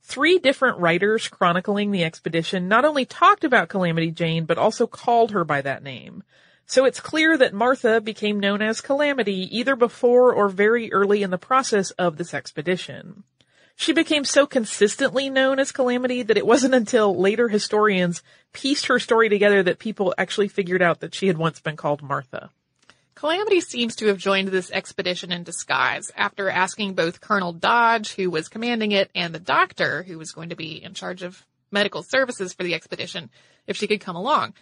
Three 0.00 0.38
different 0.38 0.78
writers 0.78 1.26
chronicling 1.26 1.90
the 1.90 2.04
expedition 2.04 2.68
not 2.68 2.84
only 2.84 3.04
talked 3.04 3.42
about 3.42 3.68
Calamity 3.68 4.12
Jane, 4.12 4.44
but 4.44 4.58
also 4.58 4.86
called 4.86 5.32
her 5.32 5.44
by 5.44 5.60
that 5.60 5.82
name. 5.82 6.22
So 6.66 6.84
it's 6.84 7.00
clear 7.00 7.36
that 7.36 7.52
Martha 7.52 8.00
became 8.00 8.38
known 8.38 8.62
as 8.62 8.80
Calamity 8.80 9.48
either 9.58 9.74
before 9.74 10.32
or 10.32 10.48
very 10.48 10.92
early 10.92 11.24
in 11.24 11.30
the 11.30 11.36
process 11.36 11.90
of 11.92 12.16
this 12.16 12.32
expedition. 12.32 13.24
She 13.80 13.94
became 13.94 14.26
so 14.26 14.46
consistently 14.46 15.30
known 15.30 15.58
as 15.58 15.72
Calamity 15.72 16.22
that 16.24 16.36
it 16.36 16.46
wasn't 16.46 16.74
until 16.74 17.16
later 17.16 17.48
historians 17.48 18.22
pieced 18.52 18.88
her 18.88 18.98
story 18.98 19.30
together 19.30 19.62
that 19.62 19.78
people 19.78 20.14
actually 20.18 20.48
figured 20.48 20.82
out 20.82 21.00
that 21.00 21.14
she 21.14 21.28
had 21.28 21.38
once 21.38 21.60
been 21.60 21.78
called 21.78 22.02
Martha. 22.02 22.50
Calamity 23.14 23.62
seems 23.62 23.96
to 23.96 24.08
have 24.08 24.18
joined 24.18 24.48
this 24.48 24.70
expedition 24.70 25.32
in 25.32 25.44
disguise 25.44 26.12
after 26.14 26.50
asking 26.50 26.92
both 26.92 27.22
Colonel 27.22 27.54
Dodge, 27.54 28.12
who 28.16 28.28
was 28.28 28.50
commanding 28.50 28.92
it, 28.92 29.10
and 29.14 29.34
the 29.34 29.40
doctor, 29.40 30.02
who 30.02 30.18
was 30.18 30.32
going 30.32 30.50
to 30.50 30.56
be 30.56 30.84
in 30.84 30.92
charge 30.92 31.22
of 31.22 31.46
medical 31.70 32.02
services 32.02 32.52
for 32.52 32.64
the 32.64 32.74
expedition, 32.74 33.30
if 33.66 33.78
she 33.78 33.86
could 33.86 34.02
come 34.02 34.14
along. 34.14 34.52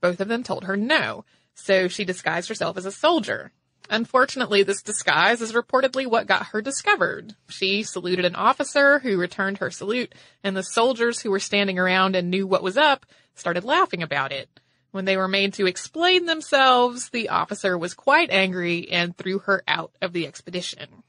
Both 0.00 0.20
of 0.20 0.28
them 0.28 0.44
told 0.44 0.62
her 0.64 0.76
no, 0.76 1.24
so 1.52 1.88
she 1.88 2.04
disguised 2.04 2.48
herself 2.48 2.76
as 2.76 2.86
a 2.86 2.92
soldier. 2.92 3.50
Unfortunately, 3.90 4.62
this 4.62 4.82
disguise 4.82 5.40
is 5.40 5.52
reportedly 5.52 6.06
what 6.06 6.26
got 6.26 6.48
her 6.48 6.60
discovered. 6.60 7.34
She 7.48 7.82
saluted 7.82 8.24
an 8.24 8.34
officer 8.34 8.98
who 8.98 9.16
returned 9.16 9.58
her 9.58 9.70
salute, 9.70 10.14
and 10.44 10.56
the 10.56 10.62
soldiers 10.62 11.20
who 11.20 11.30
were 11.30 11.40
standing 11.40 11.78
around 11.78 12.14
and 12.14 12.30
knew 12.30 12.46
what 12.46 12.62
was 12.62 12.76
up 12.76 13.06
started 13.34 13.64
laughing 13.64 14.02
about 14.02 14.30
it. 14.32 14.48
When 14.90 15.04
they 15.04 15.16
were 15.16 15.28
made 15.28 15.54
to 15.54 15.66
explain 15.66 16.26
themselves, 16.26 17.10
the 17.10 17.28
officer 17.28 17.78
was 17.78 17.94
quite 17.94 18.30
angry 18.30 18.90
and 18.90 19.16
threw 19.16 19.38
her 19.40 19.62
out 19.66 19.92
of 20.02 20.12
the 20.12 20.26
expedition. 20.26 21.02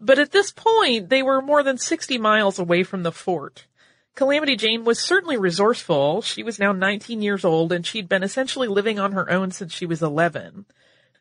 But 0.00 0.18
at 0.18 0.32
this 0.32 0.52
point, 0.52 1.08
they 1.08 1.22
were 1.22 1.40
more 1.40 1.62
than 1.62 1.78
60 1.78 2.18
miles 2.18 2.58
away 2.58 2.82
from 2.82 3.02
the 3.02 3.12
fort. 3.12 3.66
Calamity 4.14 4.56
Jane 4.56 4.84
was 4.84 4.98
certainly 4.98 5.36
resourceful. 5.36 6.22
She 6.22 6.42
was 6.42 6.58
now 6.58 6.72
19 6.72 7.20
years 7.20 7.44
old 7.44 7.72
and 7.72 7.84
she'd 7.84 8.08
been 8.08 8.22
essentially 8.22 8.68
living 8.68 8.98
on 8.98 9.12
her 9.12 9.30
own 9.30 9.50
since 9.50 9.72
she 9.72 9.86
was 9.86 10.02
11. 10.02 10.66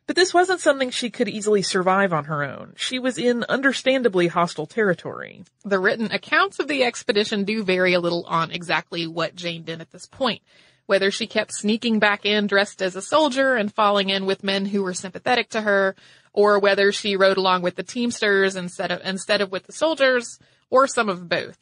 But 0.06 0.18
this 0.18 0.34
wasn't 0.34 0.60
something 0.60 0.90
she 0.90 1.10
could 1.10 1.30
easily 1.30 1.62
survive 1.62 2.12
on 2.12 2.26
her 2.26 2.44
own. 2.44 2.74
She 2.76 3.00
was 3.00 3.18
in 3.18 3.46
understandably 3.48 4.28
hostile 4.28 4.66
territory. 4.66 5.46
The 5.64 5.80
written 5.80 6.12
accounts 6.12 6.60
of 6.60 6.68
the 6.68 6.84
expedition 6.84 7.46
do 7.46 7.64
vary 7.64 7.94
a 7.94 8.02
little 8.02 8.26
on 8.26 8.52
exactly 8.52 9.08
what 9.08 9.36
Jane 9.36 9.64
did 9.64 9.80
at 9.80 9.92
this 9.92 10.06
point. 10.06 10.42
Whether 10.86 11.10
she 11.12 11.28
kept 11.28 11.54
sneaking 11.54 12.00
back 12.00 12.26
in 12.26 12.48
dressed 12.48 12.82
as 12.82 12.98
a 12.98 13.02
soldier 13.02 13.56
and 13.56 13.74
falling 13.74 14.10
in 14.10 14.26
with 14.26 14.44
men 14.44 14.66
who 14.66 14.84
were 14.84 14.94
sympathetic 14.94 15.50
to 15.52 15.62
her, 15.62 15.96
or 16.34 16.60
whether 16.60 16.92
she 16.92 17.16
rode 17.16 17.38
along 17.38 17.62
with 17.62 17.76
the 17.76 17.84
Teamsters 17.84 18.58
instead 18.58 18.92
of, 18.92 19.00
instead 19.06 19.40
of 19.40 19.52
with 19.52 19.64
the 19.64 19.72
soldiers, 19.72 20.40
or 20.70 20.86
some 20.88 21.08
of 21.08 21.30
both. 21.30 21.58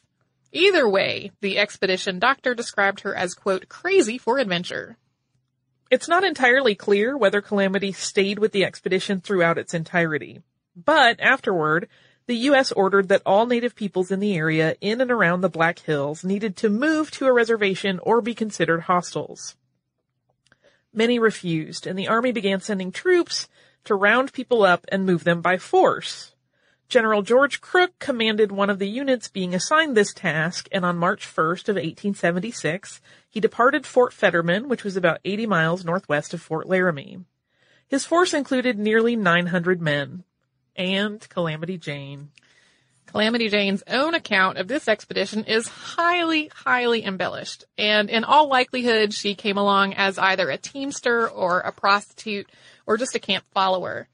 Either 0.51 0.89
way, 0.89 1.31
the 1.41 1.59
expedition 1.59 2.17
doctor 2.17 2.55
described 2.55 3.01
her 3.01 3.15
as 3.15 3.35
quote, 3.35 3.69
crazy 3.69 4.17
for 4.17 4.39
adventure. 4.39 4.97
It's 5.91 6.07
not 6.07 6.23
entirely 6.23 6.73
clear 6.73 7.17
whether 7.17 7.41
Calamity 7.41 7.91
stayed 7.91 8.39
with 8.39 8.53
the 8.53 8.63
expedition 8.63 9.19
throughout 9.19 9.57
its 9.57 9.73
entirety. 9.73 10.41
But 10.73 11.19
afterward, 11.19 11.89
the 12.27 12.35
U.S. 12.35 12.71
ordered 12.71 13.09
that 13.09 13.23
all 13.25 13.45
native 13.45 13.75
peoples 13.75 14.09
in 14.09 14.21
the 14.21 14.33
area 14.37 14.77
in 14.79 15.01
and 15.01 15.11
around 15.11 15.41
the 15.41 15.49
Black 15.49 15.79
Hills 15.79 16.23
needed 16.23 16.55
to 16.57 16.69
move 16.69 17.11
to 17.11 17.25
a 17.25 17.33
reservation 17.33 17.99
or 18.03 18.21
be 18.21 18.33
considered 18.33 18.83
hostiles. 18.83 19.57
Many 20.93 21.19
refused, 21.19 21.85
and 21.85 21.99
the 21.99 22.07
army 22.07 22.31
began 22.31 22.61
sending 22.61 22.93
troops 22.93 23.49
to 23.83 23.93
round 23.93 24.31
people 24.31 24.63
up 24.63 24.85
and 24.87 25.05
move 25.05 25.25
them 25.25 25.41
by 25.41 25.57
force. 25.57 26.33
General 26.87 27.21
George 27.21 27.59
Crook 27.59 27.99
commanded 27.99 28.51
one 28.51 28.69
of 28.69 28.79
the 28.79 28.87
units 28.87 29.27
being 29.27 29.53
assigned 29.53 29.97
this 29.97 30.13
task, 30.13 30.69
and 30.71 30.85
on 30.85 30.97
March 30.97 31.27
1st 31.27 31.67
of 31.67 31.75
1876, 31.75 33.01
he 33.31 33.39
departed 33.39 33.85
Fort 33.85 34.11
Fetterman, 34.11 34.67
which 34.67 34.83
was 34.83 34.97
about 34.97 35.21
80 35.23 35.47
miles 35.47 35.85
northwest 35.85 36.33
of 36.33 36.41
Fort 36.41 36.67
Laramie. 36.67 37.21
His 37.87 38.05
force 38.05 38.33
included 38.33 38.77
nearly 38.77 39.15
900 39.15 39.81
men. 39.81 40.25
And 40.75 41.27
Calamity 41.29 41.77
Jane. 41.77 42.31
Calamity 43.05 43.47
Jane's 43.47 43.83
own 43.87 44.15
account 44.15 44.57
of 44.57 44.67
this 44.67 44.87
expedition 44.87 45.45
is 45.45 45.67
highly, 45.67 46.49
highly 46.53 47.03
embellished, 47.03 47.65
and 47.77 48.09
in 48.09 48.23
all 48.23 48.47
likelihood 48.47 49.13
she 49.13 49.35
came 49.35 49.57
along 49.57 49.93
as 49.93 50.17
either 50.17 50.49
a 50.49 50.57
teamster 50.57 51.29
or 51.29 51.59
a 51.59 51.71
prostitute 51.71 52.49
or 52.85 52.97
just 52.97 53.15
a 53.15 53.19
camp 53.19 53.45
follower. 53.53 54.07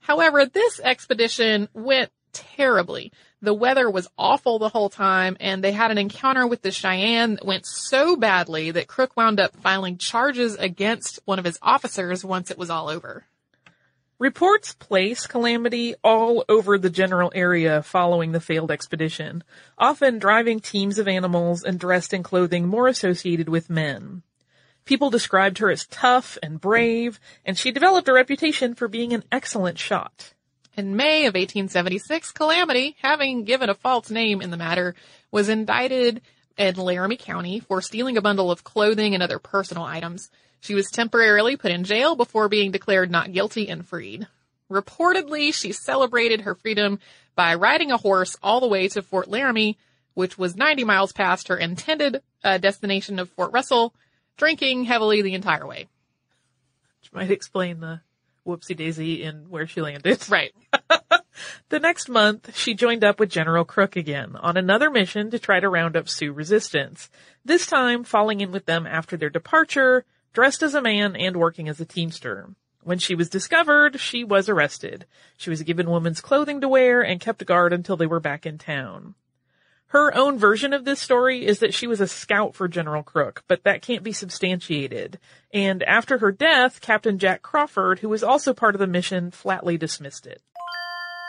However, 0.00 0.46
this 0.46 0.80
expedition 0.80 1.68
went 1.74 2.10
terribly. 2.32 3.12
The 3.42 3.52
weather 3.52 3.90
was 3.90 4.08
awful 4.16 4.60
the 4.60 4.68
whole 4.68 4.88
time, 4.88 5.36
and 5.40 5.64
they 5.64 5.72
had 5.72 5.90
an 5.90 5.98
encounter 5.98 6.46
with 6.46 6.62
the 6.62 6.70
Cheyenne 6.70 7.34
that 7.34 7.44
went 7.44 7.66
so 7.66 8.14
badly 8.14 8.70
that 8.70 8.86
Crook 8.86 9.16
wound 9.16 9.40
up 9.40 9.56
filing 9.56 9.98
charges 9.98 10.54
against 10.54 11.18
one 11.24 11.40
of 11.40 11.44
his 11.44 11.58
officers 11.60 12.24
once 12.24 12.52
it 12.52 12.58
was 12.58 12.70
all 12.70 12.88
over. 12.88 13.26
Reports 14.20 14.74
place 14.74 15.26
Calamity 15.26 15.96
all 16.04 16.44
over 16.48 16.78
the 16.78 16.88
general 16.88 17.32
area 17.34 17.82
following 17.82 18.30
the 18.30 18.38
failed 18.38 18.70
expedition, 18.70 19.42
often 19.76 20.20
driving 20.20 20.60
teams 20.60 21.00
of 21.00 21.08
animals 21.08 21.64
and 21.64 21.80
dressed 21.80 22.14
in 22.14 22.22
clothing 22.22 22.68
more 22.68 22.86
associated 22.86 23.48
with 23.48 23.68
men. 23.68 24.22
People 24.84 25.10
described 25.10 25.58
her 25.58 25.68
as 25.68 25.86
tough 25.86 26.38
and 26.44 26.60
brave, 26.60 27.18
and 27.44 27.58
she 27.58 27.72
developed 27.72 28.06
a 28.06 28.12
reputation 28.12 28.76
for 28.76 28.86
being 28.86 29.12
an 29.12 29.24
excellent 29.32 29.80
shot. 29.80 30.32
In 30.74 30.96
May 30.96 31.26
of 31.26 31.34
1876, 31.34 32.32
Calamity, 32.32 32.96
having 33.02 33.44
given 33.44 33.68
a 33.68 33.74
false 33.74 34.10
name 34.10 34.40
in 34.40 34.50
the 34.50 34.56
matter, 34.56 34.94
was 35.30 35.50
indicted 35.50 36.22
in 36.56 36.76
Laramie 36.76 37.18
County 37.18 37.60
for 37.60 37.82
stealing 37.82 38.16
a 38.16 38.22
bundle 38.22 38.50
of 38.50 38.64
clothing 38.64 39.12
and 39.12 39.22
other 39.22 39.38
personal 39.38 39.84
items. 39.84 40.30
She 40.60 40.74
was 40.74 40.90
temporarily 40.90 41.56
put 41.56 41.72
in 41.72 41.84
jail 41.84 42.16
before 42.16 42.48
being 42.48 42.70
declared 42.70 43.10
not 43.10 43.32
guilty 43.32 43.68
and 43.68 43.86
freed. 43.86 44.26
Reportedly, 44.70 45.52
she 45.52 45.72
celebrated 45.72 46.42
her 46.42 46.54
freedom 46.54 47.00
by 47.34 47.54
riding 47.54 47.90
a 47.90 47.98
horse 47.98 48.38
all 48.42 48.60
the 48.60 48.66
way 48.66 48.88
to 48.88 49.02
Fort 49.02 49.28
Laramie, 49.28 49.76
which 50.14 50.38
was 50.38 50.56
90 50.56 50.84
miles 50.84 51.12
past 51.12 51.48
her 51.48 51.56
intended 51.58 52.22
uh, 52.42 52.56
destination 52.56 53.18
of 53.18 53.28
Fort 53.30 53.52
Russell, 53.52 53.94
drinking 54.38 54.84
heavily 54.84 55.20
the 55.20 55.34
entire 55.34 55.66
way. 55.66 55.88
Which 57.00 57.12
might 57.12 57.30
explain 57.30 57.80
the 57.80 58.00
whoopsie 58.46 58.76
daisy 58.76 59.22
in 59.22 59.48
where 59.48 59.66
she 59.66 59.80
landed. 59.80 60.24
Right. 60.28 60.54
the 61.68 61.78
next 61.78 62.08
month, 62.08 62.56
she 62.56 62.74
joined 62.74 63.04
up 63.04 63.20
with 63.20 63.30
General 63.30 63.64
Crook 63.64 63.96
again 63.96 64.36
on 64.36 64.56
another 64.56 64.90
mission 64.90 65.30
to 65.30 65.38
try 65.38 65.60
to 65.60 65.68
round 65.68 65.96
up 65.96 66.08
Sioux 66.08 66.32
resistance, 66.32 67.10
this 67.44 67.66
time 67.66 68.04
falling 68.04 68.40
in 68.40 68.52
with 68.52 68.66
them 68.66 68.86
after 68.86 69.16
their 69.16 69.30
departure, 69.30 70.04
dressed 70.32 70.62
as 70.62 70.74
a 70.74 70.80
man 70.80 71.16
and 71.16 71.36
working 71.36 71.68
as 71.68 71.80
a 71.80 71.84
teamster. 71.84 72.50
When 72.82 72.98
she 72.98 73.14
was 73.14 73.28
discovered, 73.28 74.00
she 74.00 74.24
was 74.24 74.48
arrested. 74.48 75.06
She 75.36 75.50
was 75.50 75.62
given 75.62 75.90
women's 75.90 76.20
clothing 76.20 76.60
to 76.62 76.68
wear 76.68 77.02
and 77.02 77.20
kept 77.20 77.44
guard 77.46 77.72
until 77.72 77.96
they 77.96 78.06
were 78.06 78.20
back 78.20 78.44
in 78.44 78.58
town. 78.58 79.14
Her 79.92 80.16
own 80.16 80.38
version 80.38 80.72
of 80.72 80.86
this 80.86 81.00
story 81.00 81.44
is 81.44 81.58
that 81.58 81.74
she 81.74 81.86
was 81.86 82.00
a 82.00 82.08
scout 82.08 82.54
for 82.54 82.66
General 82.66 83.02
Crook, 83.02 83.44
but 83.46 83.64
that 83.64 83.82
can't 83.82 84.02
be 84.02 84.14
substantiated. 84.14 85.18
And 85.52 85.82
after 85.82 86.16
her 86.16 86.32
death, 86.32 86.80
Captain 86.80 87.18
Jack 87.18 87.42
Crawford, 87.42 87.98
who 87.98 88.08
was 88.08 88.24
also 88.24 88.54
part 88.54 88.74
of 88.74 88.78
the 88.78 88.86
mission, 88.86 89.30
flatly 89.30 89.76
dismissed 89.76 90.26
it. 90.26 90.40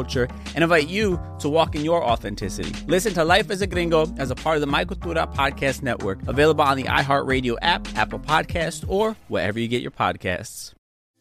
culture 0.00 0.28
and 0.54 0.64
invite 0.64 0.88
you 0.88 1.20
to 1.38 1.48
walk 1.48 1.74
in 1.74 1.84
your 1.84 2.02
authenticity. 2.02 2.72
Listen 2.86 3.12
to 3.14 3.24
Life 3.24 3.50
as 3.50 3.60
a 3.60 3.66
Gringo 3.66 4.06
as 4.16 4.30
a 4.30 4.34
part 4.34 4.56
of 4.56 4.62
the 4.62 4.66
My 4.66 4.84
Cultura 4.84 5.32
Podcast 5.34 5.82
Network, 5.82 6.26
available 6.26 6.64
on 6.64 6.78
the 6.78 6.84
iHeartRadio 6.84 7.56
app, 7.60 7.86
Apple 7.96 8.18
Podcast, 8.18 8.84
or 8.88 9.14
wherever 9.28 9.58
you 9.58 9.68
get 9.68 9.82
your 9.82 9.90
podcasts. 9.90 10.72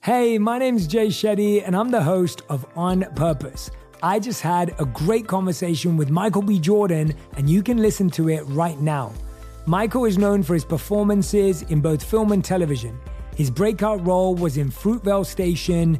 Hey, 0.02 0.38
my 0.38 0.58
name's 0.58 0.88
Jay 0.88 1.08
Shetty, 1.08 1.62
and 1.66 1.76
I'm 1.76 1.90
the 1.90 2.04
host 2.04 2.42
of 2.48 2.66
On 2.78 3.04
Purpose. 3.16 3.70
I 4.02 4.20
just 4.20 4.42
had 4.42 4.74
a 4.80 4.86
great 4.86 5.28
conversation 5.28 5.98
with 5.98 6.10
Michael 6.10 6.42
B. 6.42 6.58
Jordan, 6.58 7.14
and 7.36 7.50
you 7.50 7.62
can 7.62 7.80
listen 7.80 8.10
to 8.12 8.30
it 8.30 8.44
right 8.44 8.80
now. 8.80 9.12
Michael 9.66 10.06
is 10.06 10.18
known 10.18 10.42
for 10.42 10.54
his 10.54 10.64
performances 10.64 11.64
in 11.64 11.82
both 11.82 12.02
film 12.02 12.32
and 12.32 12.46
television. 12.46 12.98
His 13.36 13.52
breakout 13.52 14.06
role 14.08 14.36
was 14.36 14.58
in 14.58 14.72
Fruitvale 14.72 15.26
Station, 15.26 16.00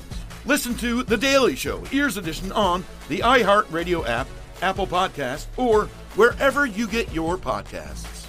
Listen 0.45 0.75
to 0.77 1.03
The 1.03 1.17
Daily 1.17 1.55
Show, 1.55 1.83
Ears 1.91 2.17
Edition, 2.17 2.51
on 2.51 2.83
the 3.09 3.19
iHeartRadio 3.19 4.07
app, 4.07 4.27
Apple 4.61 4.87
Podcast, 4.87 5.45
or 5.55 5.85
wherever 6.15 6.65
you 6.65 6.87
get 6.87 7.13
your 7.13 7.37
podcasts. 7.37 8.25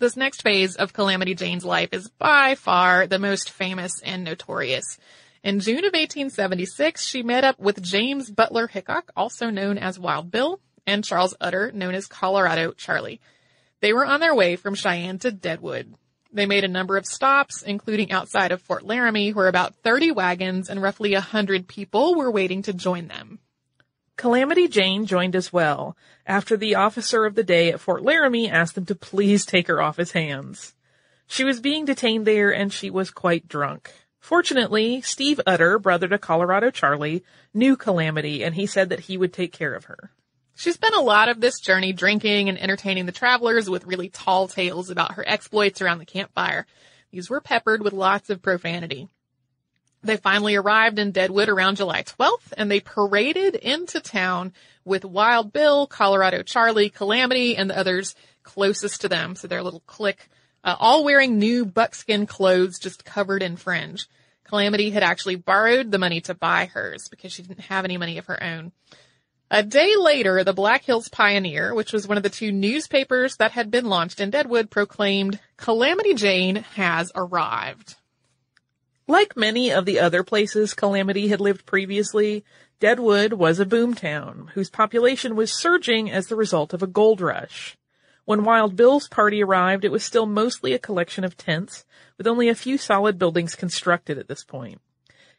This 0.00 0.16
next 0.16 0.42
phase 0.42 0.76
of 0.76 0.92
Calamity 0.92 1.34
Jane's 1.34 1.64
life 1.64 1.90
is 1.92 2.08
by 2.08 2.56
far 2.56 3.06
the 3.06 3.18
most 3.18 3.50
famous 3.50 4.00
and 4.02 4.24
notorious. 4.24 4.98
In 5.44 5.60
June 5.60 5.78
of 5.78 5.92
1876, 5.92 7.04
she 7.04 7.22
met 7.22 7.44
up 7.44 7.58
with 7.60 7.82
James 7.82 8.30
Butler 8.30 8.66
Hickok, 8.66 9.12
also 9.16 9.50
known 9.50 9.78
as 9.78 9.98
Wild 9.98 10.30
Bill, 10.30 10.60
and 10.86 11.04
Charles 11.04 11.34
Utter, 11.40 11.70
known 11.72 11.94
as 11.94 12.06
Colorado 12.06 12.72
Charlie. 12.72 13.20
They 13.80 13.92
were 13.92 14.04
on 14.06 14.18
their 14.18 14.34
way 14.34 14.56
from 14.56 14.74
Cheyenne 14.74 15.20
to 15.20 15.30
Deadwood. 15.30 15.94
They 16.32 16.46
made 16.46 16.64
a 16.64 16.68
number 16.68 16.96
of 16.96 17.06
stops, 17.06 17.62
including 17.62 18.12
outside 18.12 18.52
of 18.52 18.60
Fort 18.60 18.84
Laramie, 18.84 19.32
where 19.32 19.48
about 19.48 19.76
30 19.76 20.12
wagons 20.12 20.68
and 20.68 20.82
roughly 20.82 21.14
100 21.14 21.68
people 21.68 22.14
were 22.14 22.30
waiting 22.30 22.62
to 22.62 22.72
join 22.72 23.08
them. 23.08 23.38
Calamity 24.16 24.68
Jane 24.68 25.06
joined 25.06 25.36
as 25.36 25.52
well, 25.52 25.96
after 26.26 26.56
the 26.56 26.74
officer 26.74 27.24
of 27.24 27.34
the 27.34 27.44
day 27.44 27.70
at 27.70 27.80
Fort 27.80 28.02
Laramie 28.02 28.50
asked 28.50 28.74
them 28.74 28.84
to 28.86 28.94
please 28.94 29.46
take 29.46 29.68
her 29.68 29.80
off 29.80 29.96
his 29.96 30.12
hands. 30.12 30.74
She 31.26 31.44
was 31.44 31.60
being 31.60 31.84
detained 31.84 32.26
there 32.26 32.52
and 32.52 32.72
she 32.72 32.90
was 32.90 33.10
quite 33.10 33.48
drunk. 33.48 33.92
Fortunately, 34.18 35.00
Steve 35.00 35.40
Utter, 35.46 35.78
brother 35.78 36.08
to 36.08 36.18
Colorado 36.18 36.70
Charlie, 36.70 37.22
knew 37.54 37.76
Calamity 37.76 38.42
and 38.42 38.56
he 38.56 38.66
said 38.66 38.88
that 38.88 39.00
he 39.00 39.16
would 39.16 39.32
take 39.32 39.52
care 39.52 39.74
of 39.74 39.84
her. 39.84 40.10
She 40.58 40.72
spent 40.72 40.96
a 40.96 41.00
lot 41.00 41.28
of 41.28 41.40
this 41.40 41.60
journey 41.60 41.92
drinking 41.92 42.48
and 42.48 42.60
entertaining 42.60 43.06
the 43.06 43.12
travelers 43.12 43.70
with 43.70 43.86
really 43.86 44.08
tall 44.08 44.48
tales 44.48 44.90
about 44.90 45.12
her 45.12 45.24
exploits 45.24 45.80
around 45.80 45.98
the 45.98 46.04
campfire. 46.04 46.66
These 47.12 47.30
were 47.30 47.40
peppered 47.40 47.80
with 47.80 47.92
lots 47.92 48.28
of 48.28 48.42
profanity. 48.42 49.06
They 50.02 50.16
finally 50.16 50.56
arrived 50.56 50.98
in 50.98 51.12
Deadwood 51.12 51.48
around 51.48 51.76
July 51.76 52.02
12th 52.02 52.52
and 52.56 52.68
they 52.68 52.80
paraded 52.80 53.54
into 53.54 54.00
town 54.00 54.52
with 54.84 55.04
Wild 55.04 55.52
Bill, 55.52 55.86
Colorado 55.86 56.42
Charlie, 56.42 56.90
Calamity, 56.90 57.56
and 57.56 57.70
the 57.70 57.78
others 57.78 58.16
closest 58.42 59.02
to 59.02 59.08
them. 59.08 59.36
So 59.36 59.46
their 59.46 59.62
little 59.62 59.84
clique, 59.86 60.28
uh, 60.64 60.74
all 60.80 61.04
wearing 61.04 61.38
new 61.38 61.66
buckskin 61.66 62.26
clothes 62.26 62.80
just 62.80 63.04
covered 63.04 63.44
in 63.44 63.54
fringe. 63.54 64.08
Calamity 64.42 64.90
had 64.90 65.04
actually 65.04 65.36
borrowed 65.36 65.92
the 65.92 65.98
money 65.98 66.20
to 66.22 66.34
buy 66.34 66.66
hers 66.66 67.06
because 67.08 67.32
she 67.32 67.42
didn't 67.42 67.60
have 67.60 67.84
any 67.84 67.96
money 67.96 68.18
of 68.18 68.26
her 68.26 68.42
own. 68.42 68.72
A 69.50 69.62
day 69.62 69.96
later, 69.96 70.44
the 70.44 70.52
Black 70.52 70.84
Hills 70.84 71.08
Pioneer, 71.08 71.74
which 71.74 71.92
was 71.92 72.06
one 72.06 72.18
of 72.18 72.22
the 72.22 72.28
two 72.28 72.52
newspapers 72.52 73.36
that 73.36 73.52
had 73.52 73.70
been 73.70 73.86
launched 73.86 74.20
in 74.20 74.28
Deadwood, 74.28 74.70
proclaimed, 74.70 75.40
Calamity 75.56 76.12
Jane 76.12 76.56
has 76.74 77.10
arrived. 77.14 77.96
Like 79.06 79.38
many 79.38 79.72
of 79.72 79.86
the 79.86 80.00
other 80.00 80.22
places 80.22 80.74
Calamity 80.74 81.28
had 81.28 81.40
lived 81.40 81.64
previously, 81.64 82.44
Deadwood 82.78 83.32
was 83.32 83.58
a 83.58 83.64
boomtown 83.64 84.50
whose 84.50 84.68
population 84.68 85.34
was 85.34 85.50
surging 85.50 86.10
as 86.10 86.26
the 86.26 86.36
result 86.36 86.74
of 86.74 86.82
a 86.82 86.86
gold 86.86 87.22
rush. 87.22 87.78
When 88.26 88.44
Wild 88.44 88.76
Bill's 88.76 89.08
party 89.08 89.42
arrived, 89.42 89.86
it 89.86 89.90
was 89.90 90.04
still 90.04 90.26
mostly 90.26 90.74
a 90.74 90.78
collection 90.78 91.24
of 91.24 91.38
tents, 91.38 91.86
with 92.18 92.26
only 92.26 92.50
a 92.50 92.54
few 92.54 92.76
solid 92.76 93.18
buildings 93.18 93.54
constructed 93.54 94.18
at 94.18 94.28
this 94.28 94.44
point. 94.44 94.82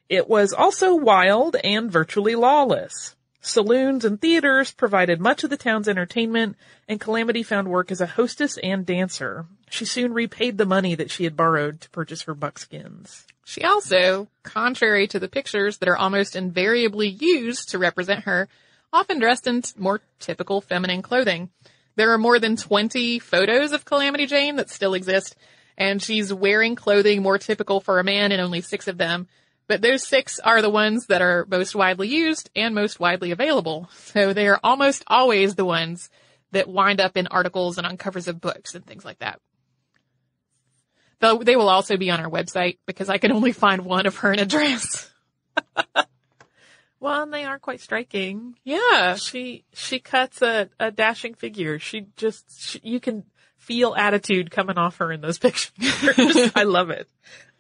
It 0.10 0.28
was 0.28 0.52
also 0.52 0.96
wild 0.96 1.56
and 1.64 1.92
virtually 1.92 2.34
lawless. 2.34 3.16
Saloons 3.42 4.04
and 4.04 4.20
theaters 4.20 4.72
provided 4.72 5.22
much 5.22 5.44
of 5.44 5.50
the 5.50 5.58
town's 5.58 5.88
entertainment, 5.88 6.58
and 6.88 7.00
Calamity 7.00 7.42
found 7.42 7.70
work 7.70 7.90
as 7.92 8.02
a 8.02 8.06
hostess 8.06 8.58
and 8.58 8.86
dancer. 8.86 9.46
She 9.70 9.86
soon 9.86 10.14
repaid 10.14 10.58
the 10.58 10.66
money 10.66 10.94
that 10.96 11.10
she 11.10 11.24
had 11.24 11.38
borrowed 11.38 11.80
to 11.82 11.90
purchase 11.90 12.24
her 12.24 12.34
buckskins. 12.34 13.26
She 13.46 13.64
also, 13.64 14.28
contrary 14.44 15.08
to 15.08 15.20
the 15.20 15.30
pictures 15.30 15.78
that 15.78 15.90
are 15.90 15.98
almost 15.98 16.36
invariably 16.36 17.08
used 17.08 17.70
to 17.70 17.80
represent 17.80 18.26
her, 18.26 18.50
often 18.92 19.20
dressed 19.20 19.48
in 19.48 19.64
more 19.78 20.02
typical 20.20 20.60
feminine 20.60 21.02
clothing. 21.02 21.50
There 21.96 22.12
are 22.12 22.18
more 22.18 22.40
than 22.40 22.58
20 22.58 23.20
photos 23.20 23.72
of 23.72 23.86
Calamity 23.86 24.26
Jane 24.26 24.58
that 24.58 24.70
still 24.70 24.94
exist, 24.94 25.36
and 25.78 26.02
she's 26.02 26.34
wearing 26.34 26.76
clothing 26.76 27.22
more 27.22 27.38
typical 27.38 27.80
for 27.80 28.00
a 28.00 28.04
man 28.04 28.32
in 28.32 28.40
only 28.40 28.62
six 28.62 28.88
of 28.88 28.98
them. 28.98 29.28
But 29.70 29.84
those 29.84 30.06
six 30.06 30.40
are 30.40 30.64
the 30.64 30.70
ones 30.70 31.06
that 31.06 31.22
are 31.22 31.46
most 31.48 31.76
widely 31.76 32.08
used 32.08 32.50
and 32.56 32.74
most 32.74 33.00
widely 33.00 33.30
available. 33.30 33.88
So 33.94 34.34
they 34.34 34.48
are 34.48 34.60
almost 34.64 35.04
always 35.06 35.54
the 35.54 35.64
ones 35.64 36.10
that 36.52 36.68
wind 36.68 37.00
up 37.00 37.16
in 37.16 37.28
articles 37.28 37.78
and 37.78 37.86
on 37.86 37.96
covers 37.96 38.28
of 38.28 38.42
books 38.42 38.74
and 38.74 38.84
things 38.84 39.06
like 39.06 39.20
that. 39.20 39.40
Though 41.20 41.38
they 41.38 41.56
will 41.56 41.70
also 41.70 41.98
be 41.98 42.10
on 42.10 42.20
our 42.20 42.30
website 42.30 42.80
because 42.88 43.10
I 43.10 43.20
can 43.20 43.32
only 43.32 43.52
find 43.52 43.86
one 43.86 44.08
of 44.08 44.18
her 44.18 44.34
in 44.34 44.40
a 44.40 44.46
dress. 44.46 45.10
Well, 47.02 47.24
and 47.24 47.34
they 47.34 47.46
are 47.46 47.60
quite 47.60 47.80
striking. 47.80 48.56
Yeah. 48.66 49.16
She, 49.16 49.64
she 49.74 50.00
cuts 50.00 50.42
a, 50.42 50.70
a 50.82 50.92
dashing 50.92 51.34
figure. 51.34 51.80
She 51.80 52.08
just, 52.18 52.62
she, 52.62 52.82
you 52.84 53.00
can 53.00 53.24
feel 53.58 53.96
attitude 53.96 54.52
coming 54.52 54.78
off 54.78 54.98
her 54.98 55.10
in 55.12 55.22
those 55.22 55.38
pictures. 55.40 55.72
I 56.56 56.64
love 56.64 56.90
it. 56.90 57.08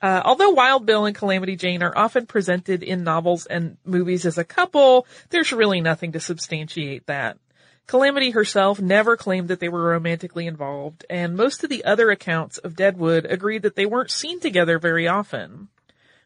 Uh, 0.01 0.21
although 0.23 0.51
Wild 0.51 0.85
Bill 0.85 1.05
and 1.05 1.15
Calamity 1.15 1.55
Jane 1.55 1.83
are 1.83 1.97
often 1.97 2.25
presented 2.25 2.83
in 2.83 3.03
novels 3.03 3.45
and 3.45 3.77
movies 3.85 4.25
as 4.25 4.37
a 4.37 4.45
couple, 4.45 5.05
there's 5.29 5.51
really 5.51 5.81
nothing 5.81 6.13
to 6.13 6.19
substantiate 6.19 7.05
that. 7.07 7.37
Calamity 7.85 8.29
herself 8.29 8.79
never 8.79 9.17
claimed 9.17 9.47
that 9.47 9.59
they 9.59 9.67
were 9.67 9.89
romantically 9.89 10.45
involved, 10.45 11.05
and 11.09 11.35
most 11.35 11.63
of 11.63 11.69
the 11.69 11.83
other 11.83 12.11
accounts 12.11 12.59
of 12.59 12.75
Deadwood 12.75 13.25
agreed 13.25 13.63
that 13.63 13.75
they 13.75 13.85
weren't 13.85 14.11
seen 14.11 14.39
together 14.39 14.77
very 14.77 15.07
often. 15.07 15.69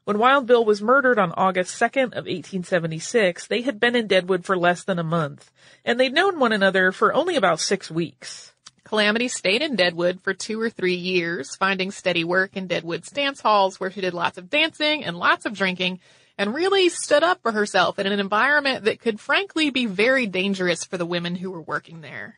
When 0.04 0.20
Wild 0.20 0.46
Bill 0.46 0.66
was 0.66 0.82
murdered 0.82 1.18
on 1.18 1.32
August 1.32 1.80
2nd 1.80 2.08
of 2.08 2.26
1876, 2.26 3.48
they 3.48 3.62
had 3.62 3.80
been 3.80 3.96
in 3.96 4.08
Deadwood 4.08 4.44
for 4.44 4.58
less 4.58 4.84
than 4.84 5.00
a 5.00 5.04
month, 5.04 5.50
and 5.86 5.98
they'd 5.98 6.14
known 6.14 6.38
one 6.38 6.52
another 6.52 6.92
for 6.92 7.14
only 7.14 7.38
about 7.38 7.62
six 7.62 7.90
weeks. 7.90 8.53
Calamity 8.94 9.28
stayed 9.28 9.64
in 9.64 9.76
Deadwood 9.76 10.22
for 10.22 10.36
two 10.36 10.62
or 10.62 10.70
three 10.70 10.94
years, 10.94 11.56
finding 11.56 11.90
steady 11.90 12.24
work 12.24 12.56
in 12.56 12.68
Deadwood's 12.68 13.10
dance 13.10 13.42
halls 13.42 13.80
where 13.80 13.90
she 13.90 14.02
did 14.02 14.14
lots 14.14 14.38
of 14.38 14.52
dancing 14.52 15.04
and 15.04 15.18
lots 15.18 15.48
of 15.48 15.56
drinking 15.56 16.00
and 16.38 16.54
really 16.54 16.90
stood 16.90 17.24
up 17.24 17.42
for 17.42 17.52
herself 17.52 17.98
in 17.98 18.06
an 18.06 18.20
environment 18.20 18.86
that 18.86 19.00
could 19.00 19.20
frankly 19.20 19.72
be 19.72 19.88
very 19.88 20.28
dangerous 20.28 20.84
for 20.84 21.00
the 21.00 21.08
women 21.08 21.34
who 21.34 21.50
were 21.50 21.64
working 21.64 22.02
there. 22.02 22.38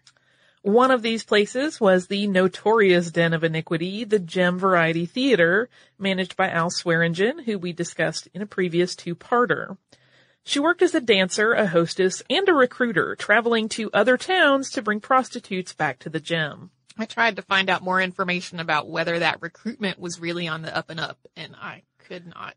One 0.62 0.92
of 0.92 1.02
these 1.02 1.26
places 1.26 1.82
was 1.82 2.08
the 2.08 2.26
notorious 2.26 3.12
den 3.12 3.34
of 3.34 3.44
iniquity, 3.44 4.06
the 4.06 4.20
Gem 4.20 4.58
Variety 4.58 5.06
Theater, 5.06 5.68
managed 6.00 6.38
by 6.38 6.50
Al 6.50 6.70
Swearingen, 6.70 7.40
who 7.40 7.60
we 7.60 7.74
discussed 7.74 8.30
in 8.34 8.42
a 8.42 8.46
previous 8.46 8.96
two-parter. 8.96 9.76
She 10.48 10.60
worked 10.60 10.84
as 10.84 10.94
a 10.94 11.02
dancer, 11.02 11.54
a 11.54 11.66
hostess, 11.66 12.22
and 12.30 12.48
a 12.48 12.54
recruiter, 12.54 13.16
traveling 13.16 13.68
to 13.70 13.90
other 13.94 14.16
towns 14.16 14.70
to 14.72 14.84
bring 14.84 15.00
prostitutes 15.00 15.74
back 15.74 15.98
to 16.00 16.10
the 16.10 16.20
Gem. 16.20 16.70
I 17.00 17.06
tried 17.06 17.38
to 17.38 17.42
find 17.42 17.68
out 17.68 17.82
more 17.82 18.00
information 18.00 18.60
about 18.60 18.88
whether 18.88 19.18
that 19.20 19.42
recruitment 19.42 20.00
was 20.00 20.20
really 20.20 20.48
on 20.48 20.62
the 20.62 20.76
up 20.76 20.92
and 20.92 21.00
up, 21.00 21.18
and 21.36 21.56
I 21.60 21.82
could 21.98 22.28
not. 22.28 22.54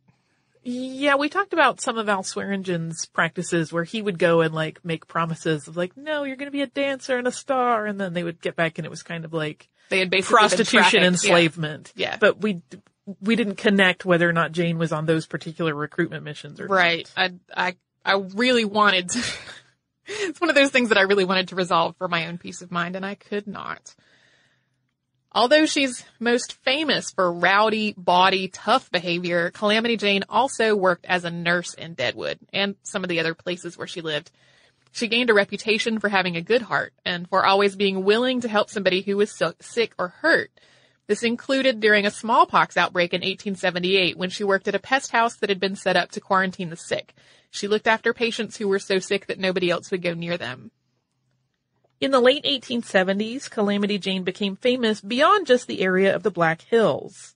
Yeah, 0.62 1.16
we 1.16 1.30
talked 1.30 1.54
about 1.54 1.80
some 1.80 1.96
of 1.96 2.10
Al 2.10 2.22
Swearingen's 2.22 3.06
practices 3.06 3.72
where 3.72 3.84
he 3.84 4.02
would 4.02 4.18
go 4.18 4.42
and 4.42 4.54
like 4.54 4.84
make 4.84 5.08
promises 5.08 5.66
of 5.66 5.78
like, 5.78 5.96
no, 5.96 6.24
you're 6.24 6.36
going 6.36 6.48
to 6.48 6.52
be 6.52 6.62
a 6.62 6.66
dancer 6.66 7.16
and 7.16 7.26
a 7.26 7.32
star, 7.32 7.86
and 7.86 7.98
then 7.98 8.12
they 8.12 8.22
would 8.22 8.42
get 8.42 8.54
back 8.54 8.78
and 8.78 8.84
it 8.84 8.90
was 8.90 9.02
kind 9.02 9.24
of 9.24 9.32
like 9.32 9.70
they 9.88 10.00
had 10.00 10.10
basically 10.10 10.36
prostitution 10.36 11.02
enslavement. 11.02 11.94
Yeah. 11.96 12.10
yeah. 12.10 12.16
but 12.18 12.42
we 12.42 12.60
we 13.20 13.36
didn't 13.36 13.56
connect 13.56 14.04
whether 14.04 14.28
or 14.28 14.32
not 14.32 14.52
Jane 14.52 14.78
was 14.78 14.92
on 14.92 15.06
those 15.06 15.26
particular 15.26 15.74
recruitment 15.74 16.24
missions 16.24 16.60
or 16.60 16.66
right. 16.66 17.10
Not. 17.16 17.32
I 17.56 17.68
I 17.68 17.76
I 18.04 18.22
really 18.34 18.64
wanted 18.64 19.10
to. 19.10 19.24
it's 20.06 20.40
one 20.40 20.50
of 20.50 20.56
those 20.56 20.70
things 20.70 20.90
that 20.90 20.98
I 20.98 21.02
really 21.02 21.24
wanted 21.24 21.48
to 21.48 21.56
resolve 21.56 21.96
for 21.96 22.08
my 22.08 22.26
own 22.26 22.38
peace 22.38 22.62
of 22.62 22.70
mind, 22.70 22.96
and 22.96 23.04
I 23.04 23.14
could 23.14 23.46
not. 23.46 23.94
Although 25.30 25.66
she's 25.66 26.04
most 26.18 26.54
famous 26.64 27.10
for 27.10 27.30
rowdy, 27.30 27.94
bawdy, 27.96 28.48
tough 28.48 28.90
behavior, 28.90 29.50
Calamity 29.50 29.96
Jane 29.96 30.24
also 30.28 30.74
worked 30.74 31.04
as 31.04 31.24
a 31.24 31.30
nurse 31.30 31.74
in 31.74 31.94
Deadwood 31.94 32.38
and 32.52 32.76
some 32.82 33.04
of 33.04 33.08
the 33.08 33.20
other 33.20 33.34
places 33.34 33.76
where 33.76 33.86
she 33.86 34.00
lived. 34.00 34.30
She 34.90 35.06
gained 35.06 35.28
a 35.28 35.34
reputation 35.34 36.00
for 36.00 36.08
having 36.08 36.36
a 36.36 36.42
good 36.42 36.62
heart 36.62 36.94
and 37.04 37.28
for 37.28 37.44
always 37.44 37.76
being 37.76 38.04
willing 38.04 38.40
to 38.40 38.48
help 38.48 38.70
somebody 38.70 39.02
who 39.02 39.18
was 39.18 39.38
sick 39.60 39.92
or 39.98 40.08
hurt. 40.08 40.50
This 41.08 41.22
included 41.22 41.80
during 41.80 42.04
a 42.04 42.10
smallpox 42.10 42.76
outbreak 42.76 43.14
in 43.14 43.22
1878 43.22 44.18
when 44.18 44.28
she 44.28 44.44
worked 44.44 44.68
at 44.68 44.74
a 44.74 44.78
pest 44.78 45.10
house 45.10 45.36
that 45.36 45.48
had 45.48 45.58
been 45.58 45.74
set 45.74 45.96
up 45.96 46.10
to 46.10 46.20
quarantine 46.20 46.68
the 46.68 46.76
sick. 46.76 47.14
She 47.50 47.66
looked 47.66 47.86
after 47.86 48.12
patients 48.12 48.58
who 48.58 48.68
were 48.68 48.78
so 48.78 48.98
sick 48.98 49.26
that 49.26 49.38
nobody 49.38 49.70
else 49.70 49.90
would 49.90 50.02
go 50.02 50.12
near 50.12 50.36
them. 50.36 50.70
In 51.98 52.10
the 52.10 52.20
late 52.20 52.44
1870s, 52.44 53.48
Calamity 53.50 53.96
Jane 53.96 54.22
became 54.22 54.54
famous 54.54 55.00
beyond 55.00 55.46
just 55.46 55.66
the 55.66 55.80
area 55.80 56.14
of 56.14 56.24
the 56.24 56.30
Black 56.30 56.60
Hills. 56.60 57.34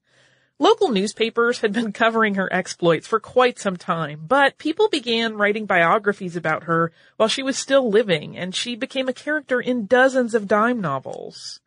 Local 0.59 0.91
newspapers 0.91 1.61
had 1.61 1.73
been 1.73 1.93
covering 1.95 2.35
her 2.35 2.53
exploits 2.53 3.07
for 3.07 3.21
quite 3.21 3.59
some 3.59 3.79
time, 3.79 4.27
but 4.29 4.59
people 4.59 4.91
began 4.91 5.39
writing 5.39 5.65
biographies 5.65 6.37
about 6.37 6.65
her 6.65 6.93
while 7.17 7.29
she 7.29 7.43
was 7.43 7.57
still 7.57 7.89
living, 7.89 8.37
and 8.37 8.55
she 8.55 8.77
became 8.77 9.09
a 9.09 9.15
character 9.15 9.63
in 9.63 9.87
dozens 9.87 10.35
of 10.35 10.47
dime 10.47 10.83
novels. 10.83 11.62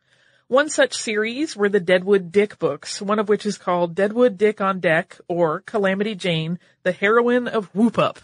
One 0.48 0.68
such 0.68 0.94
series 0.94 1.56
were 1.56 1.68
the 1.68 1.80
Deadwood 1.80 2.30
Dick 2.30 2.58
books, 2.60 3.02
one 3.02 3.18
of 3.18 3.28
which 3.28 3.44
is 3.44 3.58
called 3.58 3.96
Deadwood 3.96 4.38
Dick 4.38 4.60
on 4.60 4.78
Deck 4.78 5.18
or 5.26 5.60
Calamity 5.62 6.14
Jane, 6.14 6.60
the 6.84 6.92
heroine 6.92 7.48
of 7.48 7.66
Whoop 7.74 7.98
Up. 7.98 8.20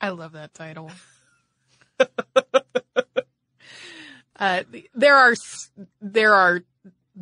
I 0.00 0.10
love 0.10 0.32
that 0.32 0.54
title. 0.54 0.90
Uh, 4.38 4.62
there 4.94 5.16
are, 5.16 5.34
there 6.02 6.34
are 6.34 6.60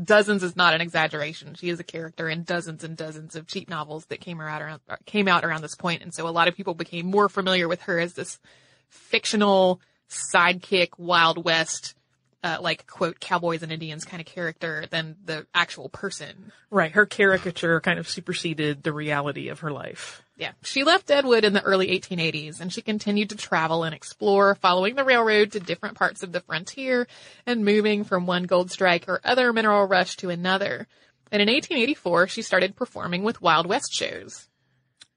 dozens 0.03 0.43
is 0.43 0.57
not 0.57 0.75
an 0.75 0.81
exaggeration. 0.81 1.55
She 1.55 1.69
is 1.69 1.79
a 1.79 1.85
character 1.85 2.29
in 2.29 2.43
dozens 2.43 2.83
and 2.83 2.97
dozens 2.97 3.37
of 3.37 3.47
cheap 3.47 3.69
novels 3.69 4.05
that 4.07 4.21
came 4.21 4.41
around, 4.41 4.63
around 4.63 4.81
came 5.07 5.29
out 5.29 5.45
around 5.45 5.63
this 5.63 5.77
point, 5.77 6.03
and 6.03 6.13
so 6.13 6.27
a 6.27 6.31
lot 6.31 6.49
of 6.49 6.57
people 6.57 6.75
became 6.75 7.07
more 7.07 7.29
familiar 7.29 7.69
with 7.69 7.83
her 7.83 8.01
as 8.01 8.15
this 8.15 8.41
fictional 8.89 9.81
sidekick 10.11 10.99
Wild 10.99 11.45
West, 11.45 11.95
uh, 12.45 12.59
like 12.61 12.87
quote 12.87 13.19
cowboys 13.19 13.63
and 13.63 13.73
Indians 13.73 14.05
kind 14.05 14.21
of 14.21 14.27
character 14.27 14.85
than 14.91 15.17
the 15.25 15.47
actual 15.55 15.89
person. 15.89 16.53
Right, 16.71 16.93
her 16.93 17.07
caricature 17.07 17.81
kind 17.81 17.99
of 17.99 18.09
superseded 18.09 18.83
the 18.83 18.93
reality 18.93 19.49
of 19.49 19.61
her 19.61 19.73
life. 19.73 20.23
Yeah. 20.37 20.53
She 20.63 20.85
left 20.85 21.07
Deadwood 21.07 21.45
in 21.45 21.55
the 21.55 21.63
early 21.63 21.89
1880s 21.99 22.61
and 22.61 22.73
she 22.73 22.83
continued 22.83 23.31
to 23.31 23.37
travel 23.37 23.85
and 23.85 23.95
explore, 23.95 24.55
following 24.57 24.95
the 24.95 25.05
railroad 25.05 25.53
to 25.53 25.61
different 25.61 25.97
parts 25.97 26.23
of 26.23 26.33
the 26.33 26.41
frontier 26.41 27.07
and 27.47 27.65
moving 27.65 28.05
from 28.05 28.27
one 28.27 28.45
gold 28.45 28.71
strike 28.71 29.07
or 29.09 29.21
other 29.25 29.53
mineral 29.53 29.87
rush 29.87 30.17
to 30.17 30.29
another. 30.29 30.87
And 31.33 31.41
in 31.41 31.49
1884, 31.49 32.29
she 32.29 32.43
started 32.43 32.77
performing 32.77 33.23
with 33.23 33.41
Wild 33.41 33.67
West 33.67 33.93
shows. 33.93 34.49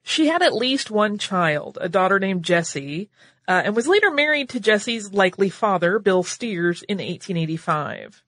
She 0.08 0.28
had 0.28 0.40
at 0.40 0.54
least 0.54 0.90
one 0.90 1.18
child, 1.18 1.76
a 1.82 1.88
daughter 1.90 2.18
named 2.18 2.42
Jessie, 2.42 3.10
uh, 3.46 3.60
and 3.62 3.76
was 3.76 3.86
later 3.86 4.10
married 4.10 4.48
to 4.48 4.58
Jessie's 4.58 5.12
likely 5.12 5.50
father, 5.50 5.98
Bill 5.98 6.22
Steers, 6.22 6.82
in 6.82 6.96
1885. 6.96 8.22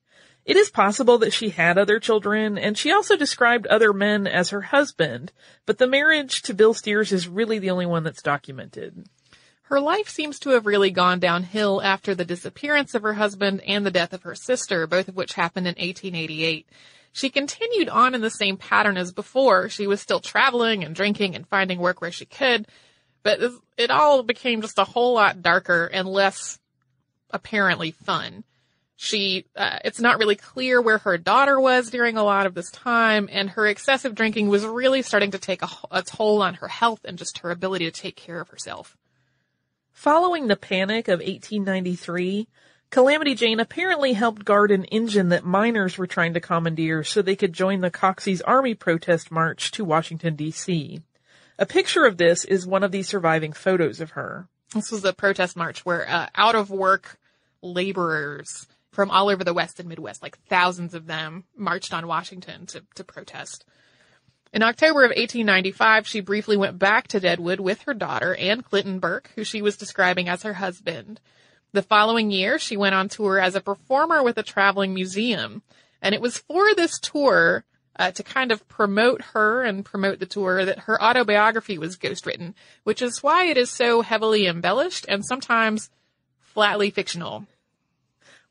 It 0.44 0.56
is 0.56 0.68
possible 0.68 1.16
that 1.16 1.32
she 1.32 1.48
had 1.48 1.78
other 1.78 1.98
children, 1.98 2.58
and 2.58 2.76
she 2.76 2.92
also 2.92 3.16
described 3.16 3.66
other 3.66 3.94
men 3.94 4.26
as 4.26 4.50
her 4.50 4.60
husband, 4.60 5.32
but 5.64 5.78
the 5.78 5.86
marriage 5.86 6.42
to 6.42 6.54
Bill 6.54 6.74
Steers 6.74 7.12
is 7.12 7.26
really 7.26 7.58
the 7.58 7.70
only 7.70 7.86
one 7.86 8.04
that's 8.04 8.20
documented. 8.20 9.06
Her 9.62 9.80
life 9.80 10.10
seems 10.10 10.38
to 10.40 10.50
have 10.50 10.66
really 10.66 10.90
gone 10.90 11.18
downhill 11.18 11.80
after 11.80 12.14
the 12.14 12.26
disappearance 12.26 12.94
of 12.94 13.02
her 13.02 13.14
husband 13.14 13.62
and 13.66 13.86
the 13.86 13.90
death 13.90 14.12
of 14.12 14.24
her 14.24 14.34
sister, 14.34 14.86
both 14.86 15.08
of 15.08 15.16
which 15.16 15.32
happened 15.32 15.66
in 15.66 15.76
1888. 15.76 16.68
She 17.12 17.30
continued 17.30 17.88
on 17.88 18.14
in 18.14 18.20
the 18.20 18.30
same 18.30 18.56
pattern 18.56 18.96
as 18.96 19.12
before. 19.12 19.68
She 19.68 19.86
was 19.86 20.00
still 20.00 20.20
traveling 20.20 20.84
and 20.84 20.94
drinking 20.94 21.34
and 21.34 21.46
finding 21.46 21.80
work 21.80 22.00
where 22.00 22.12
she 22.12 22.24
could, 22.24 22.66
but 23.22 23.40
it 23.76 23.90
all 23.90 24.22
became 24.22 24.62
just 24.62 24.78
a 24.78 24.84
whole 24.84 25.14
lot 25.14 25.42
darker 25.42 25.86
and 25.86 26.08
less 26.08 26.58
apparently 27.30 27.90
fun. 27.90 28.44
She, 28.96 29.46
uh, 29.56 29.78
it's 29.84 29.98
not 29.98 30.18
really 30.18 30.36
clear 30.36 30.80
where 30.80 30.98
her 30.98 31.16
daughter 31.16 31.58
was 31.58 31.88
during 31.88 32.18
a 32.18 32.22
lot 32.22 32.46
of 32.46 32.54
this 32.54 32.70
time, 32.70 33.30
and 33.32 33.48
her 33.50 33.66
excessive 33.66 34.14
drinking 34.14 34.48
was 34.48 34.66
really 34.66 35.00
starting 35.00 35.30
to 35.30 35.38
take 35.38 35.62
a, 35.62 35.68
a 35.90 36.02
toll 36.02 36.42
on 36.42 36.54
her 36.54 36.68
health 36.68 37.00
and 37.04 37.16
just 37.16 37.38
her 37.38 37.50
ability 37.50 37.86
to 37.86 37.90
take 37.90 38.14
care 38.14 38.40
of 38.40 38.50
herself. 38.50 38.98
Following 39.92 40.48
the 40.48 40.56
panic 40.56 41.08
of 41.08 41.20
1893, 41.20 42.46
Calamity 42.90 43.36
Jane 43.36 43.60
apparently 43.60 44.14
helped 44.14 44.44
guard 44.44 44.72
an 44.72 44.84
engine 44.86 45.28
that 45.28 45.44
miners 45.44 45.96
were 45.96 46.08
trying 46.08 46.34
to 46.34 46.40
commandeer 46.40 47.04
so 47.04 47.22
they 47.22 47.36
could 47.36 47.52
join 47.52 47.80
the 47.80 47.90
Coxey's 47.90 48.42
Army 48.42 48.74
protest 48.74 49.30
march 49.30 49.70
to 49.72 49.84
Washington, 49.84 50.34
D.C. 50.34 51.00
A 51.56 51.66
picture 51.66 52.04
of 52.04 52.16
this 52.16 52.44
is 52.44 52.66
one 52.66 52.82
of 52.82 52.90
the 52.90 53.04
surviving 53.04 53.52
photos 53.52 54.00
of 54.00 54.12
her. 54.12 54.48
This 54.74 54.90
was 54.90 55.04
a 55.04 55.12
protest 55.12 55.56
march 55.56 55.84
where 55.84 56.08
uh, 56.08 56.26
out 56.34 56.56
of 56.56 56.70
work 56.70 57.18
laborers 57.62 58.66
from 58.90 59.10
all 59.10 59.28
over 59.28 59.44
the 59.44 59.54
West 59.54 59.78
and 59.78 59.88
Midwest, 59.88 60.22
like 60.22 60.38
thousands 60.48 60.94
of 60.94 61.06
them, 61.06 61.44
marched 61.56 61.94
on 61.94 62.08
Washington 62.08 62.66
to, 62.66 62.82
to 62.96 63.04
protest. 63.04 63.64
In 64.52 64.64
October 64.64 65.04
of 65.04 65.10
1895, 65.10 66.08
she 66.08 66.20
briefly 66.20 66.56
went 66.56 66.78
back 66.78 67.06
to 67.08 67.20
Deadwood 67.20 67.60
with 67.60 67.82
her 67.82 67.94
daughter, 67.94 68.34
Anne 68.34 68.62
Clinton 68.62 68.98
Burke, 68.98 69.30
who 69.36 69.44
she 69.44 69.62
was 69.62 69.76
describing 69.76 70.28
as 70.28 70.42
her 70.42 70.54
husband. 70.54 71.20
The 71.72 71.82
following 71.82 72.30
year, 72.30 72.58
she 72.58 72.76
went 72.76 72.94
on 72.94 73.08
tour 73.08 73.38
as 73.38 73.54
a 73.54 73.60
performer 73.60 74.22
with 74.22 74.36
a 74.38 74.42
traveling 74.42 74.92
museum. 74.92 75.62
And 76.02 76.14
it 76.14 76.20
was 76.20 76.38
for 76.38 76.74
this 76.74 76.98
tour, 76.98 77.64
uh, 77.96 78.10
to 78.12 78.22
kind 78.22 78.50
of 78.50 78.66
promote 78.66 79.22
her 79.34 79.62
and 79.62 79.84
promote 79.84 80.18
the 80.18 80.26
tour 80.26 80.64
that 80.64 80.80
her 80.80 81.00
autobiography 81.02 81.78
was 81.78 81.96
ghostwritten, 81.96 82.54
which 82.82 83.02
is 83.02 83.22
why 83.22 83.44
it 83.44 83.58
is 83.58 83.70
so 83.70 84.00
heavily 84.00 84.46
embellished 84.46 85.04
and 85.08 85.24
sometimes 85.24 85.90
flatly 86.38 86.90
fictional. 86.90 87.46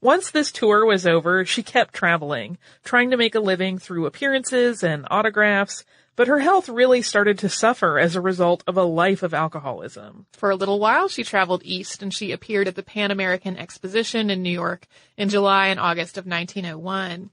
Once 0.02 0.32
this 0.32 0.52
tour 0.52 0.86
was 0.86 1.06
over, 1.06 1.44
she 1.44 1.62
kept 1.62 1.94
traveling, 1.94 2.58
trying 2.86 3.12
to 3.12 3.18
make 3.18 3.36
a 3.36 3.40
living 3.40 3.78
through 3.78 4.06
appearances 4.06 4.82
and 4.82 5.06
autographs, 5.12 5.84
but 6.20 6.28
her 6.28 6.40
health 6.40 6.68
really 6.68 7.02
started 7.02 7.40
to 7.40 7.48
suffer 7.48 7.98
as 7.98 8.14
a 8.14 8.20
result 8.20 8.62
of 8.68 8.76
a 8.76 8.84
life 8.84 9.24
of 9.24 9.34
alcoholism. 9.34 10.26
For 10.34 10.50
a 10.50 10.56
little 10.58 10.78
while, 10.78 11.08
she 11.08 11.24
traveled 11.24 11.62
east 11.64 12.04
and 12.04 12.14
she 12.14 12.34
appeared 12.34 12.68
at 12.68 12.76
the 12.76 12.84
Pan 12.84 13.10
American 13.10 13.56
Exposition 13.56 14.30
in 14.30 14.44
New 14.44 14.50
York 14.50 14.86
in 15.16 15.30
July 15.30 15.68
and 15.68 15.80
August 15.80 16.18
of 16.18 16.26
1901. 16.26 17.30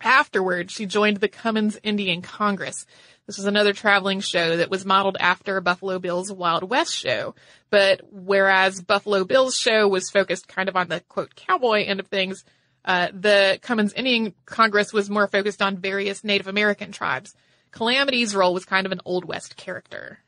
Afterward, 0.00 0.70
she 0.70 0.86
joined 0.86 1.18
the 1.18 1.28
Cummins 1.28 1.78
Indian 1.82 2.22
Congress, 2.22 2.86
this 3.26 3.36
was 3.36 3.44
another 3.44 3.74
traveling 3.74 4.20
show 4.20 4.56
that 4.56 4.70
was 4.70 4.86
modeled 4.86 5.18
after 5.20 5.60
Buffalo 5.60 5.98
Bill's 5.98 6.32
Wild 6.32 6.62
West 6.62 6.94
show. 6.94 7.34
But 7.68 8.00
whereas 8.10 8.80
Buffalo 8.80 9.26
Bill's 9.26 9.54
show 9.54 9.86
was 9.86 10.08
focused 10.08 10.48
kind 10.48 10.70
of 10.70 10.76
on 10.76 10.88
the 10.88 11.00
quote 11.10 11.34
cowboy 11.34 11.84
end 11.84 12.00
of 12.00 12.06
things, 12.06 12.42
uh, 12.86 13.08
the 13.12 13.58
Cummins 13.60 13.92
Indian 13.92 14.32
Congress 14.46 14.94
was 14.94 15.10
more 15.10 15.28
focused 15.28 15.60
on 15.60 15.76
various 15.76 16.24
Native 16.24 16.46
American 16.46 16.90
tribes. 16.90 17.34
Calamity's 17.70 18.34
role 18.34 18.54
was 18.54 18.64
kind 18.64 18.86
of 18.86 18.92
an 18.92 19.00
Old 19.04 19.24
West 19.24 19.56
character. 19.56 20.20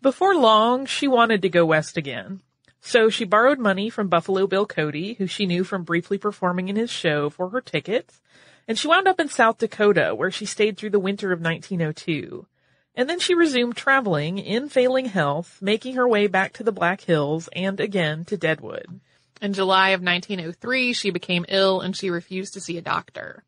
Before 0.00 0.34
long, 0.34 0.86
she 0.86 1.08
wanted 1.08 1.42
to 1.42 1.48
go 1.48 1.66
west 1.66 1.96
again. 1.96 2.40
So 2.80 3.10
she 3.10 3.24
borrowed 3.24 3.58
money 3.58 3.90
from 3.90 4.08
Buffalo 4.08 4.46
Bill 4.46 4.66
Cody, 4.66 5.14
who 5.14 5.26
she 5.26 5.46
knew 5.46 5.64
from 5.64 5.82
briefly 5.82 6.18
performing 6.18 6.68
in 6.68 6.76
his 6.76 6.90
show 6.90 7.28
for 7.28 7.50
her 7.50 7.60
tickets, 7.60 8.20
and 8.68 8.78
she 8.78 8.86
wound 8.86 9.08
up 9.08 9.18
in 9.18 9.28
South 9.28 9.58
Dakota, 9.58 10.14
where 10.14 10.30
she 10.30 10.46
stayed 10.46 10.76
through 10.76 10.90
the 10.90 11.00
winter 11.00 11.32
of 11.32 11.40
1902. 11.40 12.46
And 12.94 13.08
then 13.08 13.18
she 13.18 13.34
resumed 13.34 13.76
traveling 13.76 14.38
in 14.38 14.68
failing 14.68 15.06
health, 15.06 15.58
making 15.60 15.94
her 15.94 16.06
way 16.06 16.26
back 16.26 16.52
to 16.54 16.62
the 16.62 16.72
Black 16.72 17.00
Hills 17.00 17.48
and 17.54 17.80
again 17.80 18.24
to 18.26 18.36
Deadwood. 18.36 19.00
In 19.40 19.52
July 19.52 19.90
of 19.90 20.02
1903, 20.02 20.92
she 20.92 21.10
became 21.10 21.46
ill 21.48 21.80
and 21.80 21.96
she 21.96 22.10
refused 22.10 22.54
to 22.54 22.60
see 22.60 22.76
a 22.76 22.82
doctor. 22.82 23.44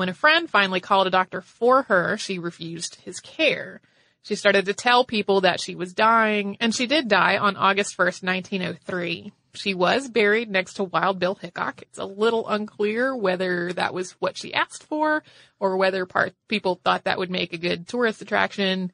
When 0.00 0.08
a 0.08 0.14
friend 0.14 0.48
finally 0.48 0.80
called 0.80 1.08
a 1.08 1.10
doctor 1.10 1.42
for 1.42 1.82
her, 1.82 2.16
she 2.16 2.38
refused 2.38 3.02
his 3.04 3.20
care. 3.20 3.82
She 4.22 4.34
started 4.34 4.64
to 4.64 4.72
tell 4.72 5.04
people 5.04 5.42
that 5.42 5.60
she 5.60 5.74
was 5.74 5.92
dying, 5.92 6.56
and 6.58 6.74
she 6.74 6.86
did 6.86 7.06
die 7.06 7.36
on 7.36 7.54
August 7.54 7.98
1st, 7.98 8.22
1903. 8.22 9.30
She 9.52 9.74
was 9.74 10.08
buried 10.08 10.48
next 10.48 10.76
to 10.76 10.84
Wild 10.84 11.18
Bill 11.18 11.34
Hickok. 11.34 11.82
It's 11.82 11.98
a 11.98 12.06
little 12.06 12.48
unclear 12.48 13.14
whether 13.14 13.74
that 13.74 13.92
was 13.92 14.12
what 14.12 14.38
she 14.38 14.54
asked 14.54 14.84
for 14.84 15.22
or 15.58 15.76
whether 15.76 16.06
part 16.06 16.32
people 16.48 16.80
thought 16.82 17.04
that 17.04 17.18
would 17.18 17.30
make 17.30 17.52
a 17.52 17.58
good 17.58 17.86
tourist 17.86 18.22
attraction. 18.22 18.92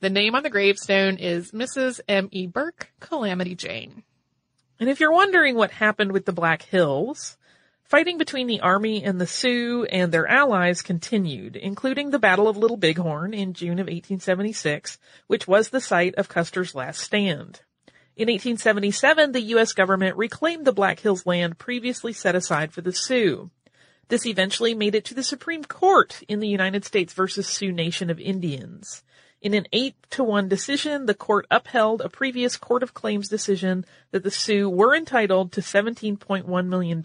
The 0.00 0.08
name 0.08 0.34
on 0.34 0.42
the 0.42 0.48
gravestone 0.48 1.18
is 1.18 1.52
Mrs. 1.52 2.00
M. 2.08 2.30
E. 2.32 2.46
Burke, 2.46 2.90
Calamity 2.98 3.56
Jane. 3.56 4.04
And 4.78 4.88
if 4.88 5.00
you're 5.00 5.12
wondering 5.12 5.54
what 5.54 5.70
happened 5.70 6.12
with 6.12 6.24
the 6.24 6.32
Black 6.32 6.62
Hills, 6.62 7.36
fighting 7.90 8.18
between 8.18 8.46
the 8.46 8.60
Army 8.60 9.02
and 9.02 9.20
the 9.20 9.26
Sioux 9.26 9.84
and 9.86 10.12
their 10.12 10.28
allies 10.28 10.80
continued, 10.80 11.56
including 11.56 12.10
the 12.10 12.20
Battle 12.20 12.46
of 12.46 12.56
Little 12.56 12.76
Bighorn 12.76 13.34
in 13.34 13.52
June 13.52 13.80
of 13.80 13.88
1876, 13.88 14.96
which 15.26 15.48
was 15.48 15.68
the 15.70 15.80
site 15.80 16.14
of 16.14 16.28
Custer's 16.28 16.72
last 16.72 17.00
stand. 17.00 17.62
In 18.16 18.28
1877, 18.28 19.32
the 19.32 19.40
U.S. 19.40 19.72
government 19.72 20.16
reclaimed 20.16 20.66
the 20.66 20.72
Black 20.72 21.00
Hills 21.00 21.26
land 21.26 21.58
previously 21.58 22.12
set 22.12 22.36
aside 22.36 22.72
for 22.72 22.80
the 22.80 22.92
Sioux. 22.92 23.50
This 24.06 24.24
eventually 24.24 24.72
made 24.72 24.94
it 24.94 25.04
to 25.06 25.14
the 25.14 25.24
Supreme 25.24 25.64
Court 25.64 26.22
in 26.28 26.38
the 26.38 26.48
United 26.48 26.84
States 26.84 27.12
versus 27.12 27.48
Sioux 27.48 27.72
Nation 27.72 28.08
of 28.08 28.20
Indians. 28.20 29.02
In 29.42 29.52
an 29.52 29.66
8 29.72 29.96
to 30.10 30.22
1 30.22 30.48
decision, 30.48 31.06
the 31.06 31.14
court 31.14 31.46
upheld 31.50 32.02
a 32.02 32.08
previous 32.08 32.56
Court 32.56 32.84
of 32.84 32.94
Claims 32.94 33.26
decision 33.28 33.84
that 34.12 34.22
the 34.22 34.30
Sioux 34.30 34.68
were 34.68 34.94
entitled 34.94 35.50
to 35.52 35.60
$17.1 35.60 36.66
million, 36.66 37.02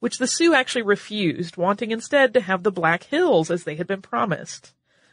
which 0.00 0.18
the 0.18 0.26
Sioux 0.26 0.54
actually 0.54 0.82
refused, 0.82 1.56
wanting 1.56 1.90
instead 1.90 2.34
to 2.34 2.40
have 2.40 2.62
the 2.62 2.72
Black 2.72 3.04
Hills 3.04 3.50
as 3.50 3.64
they 3.64 3.76
had 3.76 3.86
been 3.86 4.02
promised. 4.02 4.72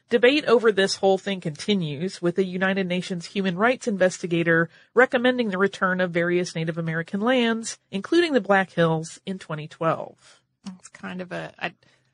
Debate 0.09 0.45
over 0.45 0.71
this 0.71 0.97
whole 0.97 1.17
thing 1.17 1.41
continues, 1.41 2.21
with 2.21 2.35
the 2.35 2.45
United 2.45 2.87
Nations 2.87 3.25
human 3.25 3.57
rights 3.57 3.87
investigator 3.87 4.69
recommending 4.93 5.49
the 5.49 5.57
return 5.57 5.99
of 5.99 6.11
various 6.11 6.53
Native 6.53 6.77
American 6.77 7.21
lands, 7.21 7.79
including 7.89 8.33
the 8.33 8.41
Black 8.41 8.71
Hills, 8.71 9.19
in 9.25 9.39
2012. 9.39 10.41
It's 10.77 10.89
kind 10.89 11.21
of 11.21 11.31
a. 11.31 11.53
I, 11.57 11.73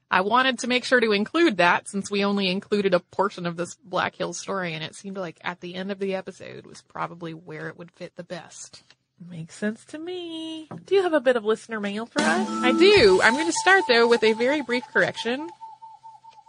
I 0.09 0.21
wanted 0.21 0.59
to 0.59 0.67
make 0.67 0.85
sure 0.85 1.01
to 1.01 1.11
include 1.11 1.57
that 1.57 1.89
since 1.89 2.09
we 2.09 2.23
only 2.23 2.49
included 2.49 2.93
a 2.93 2.99
portion 2.99 3.45
of 3.45 3.57
this 3.57 3.75
Black 3.83 4.15
Hills 4.15 4.37
story, 4.37 4.73
and 4.73 4.83
it 4.83 4.95
seemed 4.95 5.17
like 5.17 5.39
at 5.41 5.59
the 5.59 5.75
end 5.75 5.91
of 5.91 5.99
the 5.99 6.15
episode 6.15 6.65
was 6.65 6.81
probably 6.81 7.33
where 7.33 7.67
it 7.67 7.77
would 7.77 7.91
fit 7.91 8.15
the 8.15 8.23
best. 8.23 8.83
Makes 9.29 9.55
sense 9.55 9.85
to 9.85 9.99
me. 9.99 10.67
Do 10.85 10.95
you 10.95 11.03
have 11.03 11.13
a 11.13 11.21
bit 11.21 11.35
of 11.35 11.45
listener 11.45 11.79
mail 11.79 12.05
for 12.05 12.21
us? 12.21 12.47
I 12.49 12.71
do. 12.71 13.21
I'm 13.23 13.33
going 13.33 13.45
to 13.45 13.53
start 13.53 13.83
though 13.87 14.07
with 14.07 14.23
a 14.23 14.33
very 14.33 14.61
brief 14.61 14.83
correction 14.91 15.49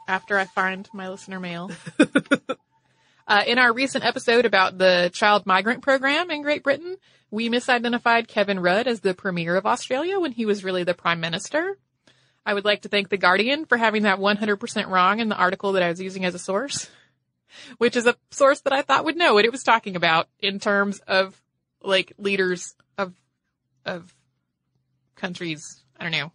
after 0.08 0.38
I 0.38 0.44
find 0.46 0.88
my 0.92 1.08
listener 1.08 1.38
mail. 1.38 1.70
uh, 3.28 3.42
in 3.46 3.58
our 3.58 3.72
recent 3.72 4.04
episode 4.04 4.46
about 4.46 4.78
the 4.78 5.10
child 5.12 5.44
migrant 5.46 5.82
program 5.82 6.30
in 6.30 6.42
Great 6.42 6.62
Britain, 6.62 6.96
we 7.30 7.48
misidentified 7.48 8.28
Kevin 8.28 8.60
Rudd 8.60 8.86
as 8.86 9.00
the 9.00 9.14
Premier 9.14 9.56
of 9.56 9.66
Australia 9.66 10.18
when 10.18 10.32
he 10.32 10.46
was 10.46 10.64
really 10.64 10.84
the 10.84 10.94
Prime 10.94 11.20
Minister. 11.20 11.76
I 12.44 12.54
would 12.54 12.64
like 12.64 12.82
to 12.82 12.88
thank 12.88 13.08
The 13.08 13.18
Guardian 13.18 13.66
for 13.66 13.76
having 13.76 14.02
that 14.02 14.18
100% 14.18 14.88
wrong 14.88 15.20
in 15.20 15.28
the 15.28 15.36
article 15.36 15.72
that 15.72 15.82
I 15.82 15.88
was 15.88 16.00
using 16.00 16.24
as 16.24 16.34
a 16.34 16.38
source, 16.38 16.90
which 17.78 17.96
is 17.96 18.06
a 18.06 18.16
source 18.30 18.60
that 18.62 18.72
I 18.72 18.82
thought 18.82 19.04
would 19.04 19.16
know 19.16 19.34
what 19.34 19.44
it 19.44 19.52
was 19.52 19.62
talking 19.62 19.94
about 19.94 20.28
in 20.40 20.58
terms 20.58 21.00
of 21.00 21.41
like 21.84 22.12
leaders 22.18 22.74
of, 22.98 23.12
of 23.84 24.14
countries. 25.16 25.82
I 25.98 26.04
don't 26.04 26.12
know, 26.12 26.32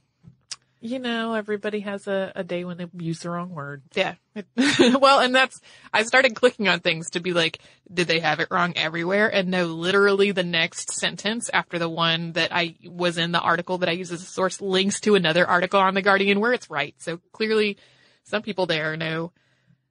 you 0.80 1.00
know, 1.00 1.34
everybody 1.34 1.80
has 1.80 2.08
a, 2.08 2.32
a 2.36 2.44
day 2.44 2.64
when 2.64 2.78
they 2.78 2.86
use 3.00 3.20
the 3.20 3.32
wrong 3.32 3.50
word. 3.50 3.82
Yeah. 3.96 4.16
well, 5.00 5.20
and 5.20 5.34
that's, 5.34 5.60
I 5.92 6.04
started 6.04 6.36
clicking 6.36 6.68
on 6.68 6.82
things 6.82 7.12
to 7.12 7.20
be 7.20 7.34
like, 7.34 7.60
did 7.92 8.08
they 8.08 8.20
have 8.20 8.40
it 8.40 8.50
wrong 8.52 8.74
everywhere? 8.76 9.28
And 9.28 9.50
no, 9.50 9.66
literally 9.66 10.32
the 10.32 10.44
next 10.44 10.94
sentence 10.94 11.50
after 11.52 11.80
the 11.80 11.90
one 11.90 12.34
that 12.34 12.54
I 12.54 12.76
was 12.86 13.18
in 13.18 13.32
the 13.32 13.40
article 13.40 13.80
that 13.80 13.90
I 13.90 13.94
use 13.94 14.12
as 14.12 14.22
a 14.22 14.26
source 14.26 14.62
links 14.62 15.00
to 15.02 15.16
another 15.16 15.48
article 15.48 15.80
on 15.80 15.96
The 15.96 16.04
Guardian 16.04 16.40
where 16.40 16.54
it's 16.54 16.70
right. 16.70 16.94
So 17.00 17.20
clearly 17.32 17.78
some 18.24 18.44
people 18.44 18.68
there 18.68 18.96
know 18.98 19.32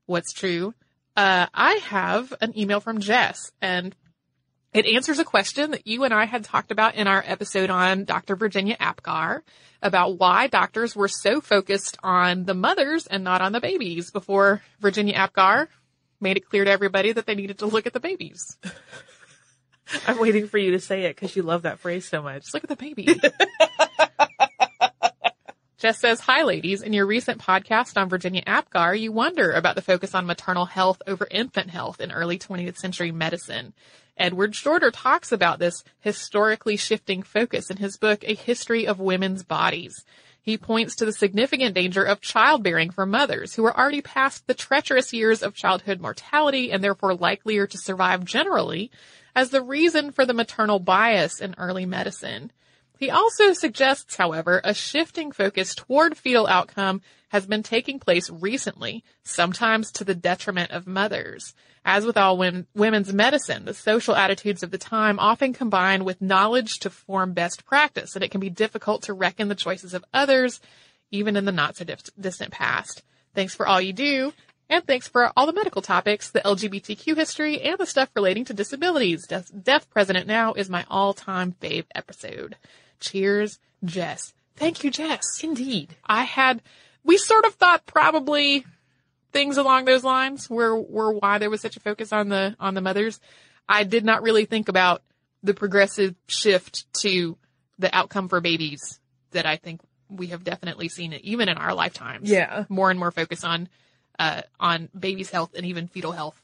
what's 0.07 0.33
true. 0.33 0.73
Uh, 1.17 1.47
I 1.53 1.81
have 1.87 2.33
an 2.41 2.57
email 2.57 2.79
from 2.79 3.01
Jess 3.01 3.51
and 3.61 3.97
It 4.77 4.85
answers 4.85 5.19
a 5.19 5.25
question 5.25 5.71
that 5.71 5.87
you 5.87 6.05
and 6.05 6.13
I 6.13 6.27
had 6.27 6.45
talked 6.45 6.71
about 6.71 6.97
in 6.97 7.07
our 7.07 7.25
episode 7.27 7.71
on 7.71 8.05
Dr. 8.05 8.37
Virginia 8.37 8.77
Apgar 8.79 9.43
about 9.81 10.19
why 10.19 10.49
doctors 10.49 10.95
were 10.95 11.09
so 11.09 11.41
focused 11.41 11.97
on 12.03 12.45
the 12.45 12.53
mothers 12.53 13.07
and 13.07 13.25
not 13.25 13.41
on 13.41 13.53
the 13.53 13.61
babies 13.61 14.11
before 14.11 14.61
Virginia 14.79 15.15
Apgar 15.15 15.71
made 16.21 16.37
it 16.37 16.47
clear 16.47 16.67
to 16.67 16.71
everybody 16.71 17.11
that 17.13 17.25
they 17.25 17.35
needed 17.35 17.61
to 17.61 17.67
look 17.67 17.87
at 17.87 17.95
the 17.95 18.01
babies. 18.01 18.59
I'm 20.07 20.19
waiting 20.19 20.47
for 20.47 20.59
you 20.59 20.73
to 20.73 20.81
say 20.81 21.05
it 21.05 21.17
because 21.17 21.35
you 21.35 21.43
love 21.43 21.63
that 21.63 21.79
phrase 21.79 22.07
so 22.07 22.21
much. 22.21 22.43
Just 22.43 22.53
look 22.53 22.65
at 22.65 22.69
the 22.69 22.77
baby. 22.77 23.19
Jess 25.79 26.01
says, 26.01 26.21
Hi 26.21 26.43
ladies. 26.43 26.81
In 26.81 26.95
your 26.95 27.05
recent 27.05 27.39
podcast 27.39 28.01
on 28.01 28.09
Virginia 28.09 28.43
Apgar, 28.47 28.95
you 28.95 29.13
wonder 29.13 29.53
about 29.53 29.75
the 29.75 29.83
focus 29.83 30.15
on 30.15 30.25
maternal 30.25 30.65
health 30.65 31.03
over 31.07 31.29
infant 31.31 31.69
health 31.69 32.01
in 32.01 32.11
early 32.11 32.39
20th 32.39 32.79
century 32.79 33.13
medicine. 33.13 33.75
Edward 34.17 34.57
Shorter 34.57 34.91
talks 34.91 35.33
about 35.33 35.59
this 35.59 35.85
historically 36.01 36.79
shifting 36.79 37.23
focus 37.23 37.71
in 37.71 37.77
his 37.77 37.99
book, 37.99 38.25
A 38.25 38.35
History 38.35 38.87
of 38.87 39.01
Women's 39.01 39.43
Bodies. 39.43 40.03
He 40.41 40.57
points 40.57 40.97
to 40.97 41.05
the 41.05 41.13
significant 41.13 41.75
danger 41.75 42.05
of 42.05 42.23
childbearing 42.23 42.89
for 42.89 43.05
mothers 43.05 43.53
who 43.53 43.67
are 43.67 43.77
already 43.77 44.01
past 44.01 44.47
the 44.47 44.55
treacherous 44.55 45.13
years 45.13 45.43
of 45.43 45.55
childhood 45.55 46.01
mortality 46.01 46.73
and 46.73 46.83
therefore 46.83 47.15
likelier 47.15 47.67
to 47.67 47.77
survive 47.77 48.25
generally 48.25 48.91
as 49.35 49.51
the 49.51 49.61
reason 49.61 50.11
for 50.11 50.25
the 50.25 50.33
maternal 50.33 50.79
bias 50.79 51.39
in 51.39 51.55
early 51.59 51.85
medicine. 51.85 52.51
He 52.99 53.11
also 53.11 53.53
suggests, 53.53 54.17
however, 54.17 54.61
a 54.65 54.73
shifting 54.73 55.31
focus 55.31 55.75
toward 55.75 56.17
fetal 56.17 56.47
outcome 56.47 57.03
has 57.29 57.47
been 57.47 57.63
taking 57.63 57.99
place 57.99 58.31
recently, 58.31 59.05
sometimes 59.23 59.91
to 59.93 60.05
the 60.05 60.15
detriment 60.15 60.71
of 60.71 60.87
mothers. 60.87 61.55
As 61.85 62.07
with 62.07 62.17
all 62.17 62.39
women's 62.39 63.13
medicine, 63.13 63.65
the 63.65 63.75
social 63.75 64.17
attitudes 64.17 64.63
of 64.63 64.71
the 64.71 64.79
time 64.79 65.19
often 65.19 65.53
combine 65.53 66.05
with 66.05 66.23
knowledge 66.23 66.79
to 66.81 66.91
form 66.91 67.33
best 67.33 67.65
practice, 67.65 68.17
and 68.17 68.25
it 68.25 68.31
can 68.31 68.41
be 68.41 68.51
difficult 68.51 69.03
to 69.03 69.13
reckon 69.13 69.49
the 69.49 69.55
choices 69.55 69.93
of 69.95 70.05
others, 70.13 70.61
even 71.11 71.37
in 71.37 71.45
the 71.45 71.53
not 71.53 71.77
so 71.77 71.85
distant 72.19 72.51
past. 72.51 73.03
Thanks 73.35 73.55
for 73.55 73.69
all 73.69 73.81
you 73.81 73.93
do, 73.93 74.33
and 74.69 74.85
thanks 74.85 75.07
for 75.07 75.31
all 75.37 75.47
the 75.47 75.53
medical 75.53 75.83
topics, 75.83 76.31
the 76.31 76.41
LGBTQ 76.41 77.15
history, 77.15 77.61
and 77.61 77.79
the 77.79 77.87
stuff 77.87 78.09
relating 78.17 78.45
to 78.47 78.55
disabilities. 78.55 79.27
Deaf, 79.27 79.51
Deaf 79.63 79.89
President 79.91 80.27
Now 80.27 80.55
is 80.55 80.71
my 80.71 80.85
all-time 80.89 81.55
fave 81.61 81.85
episode. 81.95 82.57
Cheers, 83.01 83.59
Jess. 83.85 84.33
Thank 84.57 84.85
you, 84.85 84.91
Jess. 84.91 85.43
Indeed. 85.43 85.95
I 86.05 86.25
had, 86.25 86.63
we 87.05 87.19
sort 87.19 87.45
of 87.45 87.55
thought 87.55 87.87
probably 87.87 88.65
things 89.33 89.59
along 89.59 89.85
those 89.85 90.03
lines 90.03 90.49
were, 90.49 90.81
were 90.81 91.13
why 91.13 91.39
there 91.39 91.51
was 91.51 91.61
such 91.61 91.77
a 91.77 91.81
focus 91.81 92.13
on 92.13 92.29
the, 92.29 92.57
on 92.59 92.75
the 92.75 92.81
mothers. 92.81 93.21
I 93.69 93.85
did 93.85 94.05
not 94.05 94.23
really 94.23 94.47
think 94.47 94.69
about 94.69 95.03
the 95.43 95.53
progressive 95.53 96.15
shift 96.27 96.93
to 97.03 97.37
the 97.79 97.95
outcome 97.95 98.29
for 98.29 98.41
babies 98.41 98.99
that 99.33 99.45
I 99.45 99.57
think 99.57 99.83
we 100.09 100.29
have 100.29 100.45
definitely 100.45 100.89
seen 100.89 101.13
it 101.13 101.21
even 101.23 101.49
in 101.49 101.59
our 101.59 101.75
lifetimes. 101.75 102.31
Yeah. 102.31 102.65
More 102.69 102.91
and 102.91 102.99
more 102.99 103.11
focus 103.11 103.45
on, 103.45 103.69
uh, 104.19 104.43
on 104.59 104.89
baby's 104.99 105.31
health 105.31 105.51
and 105.55 105.67
even 105.67 105.89
fetal 105.89 106.13
health 106.13 106.41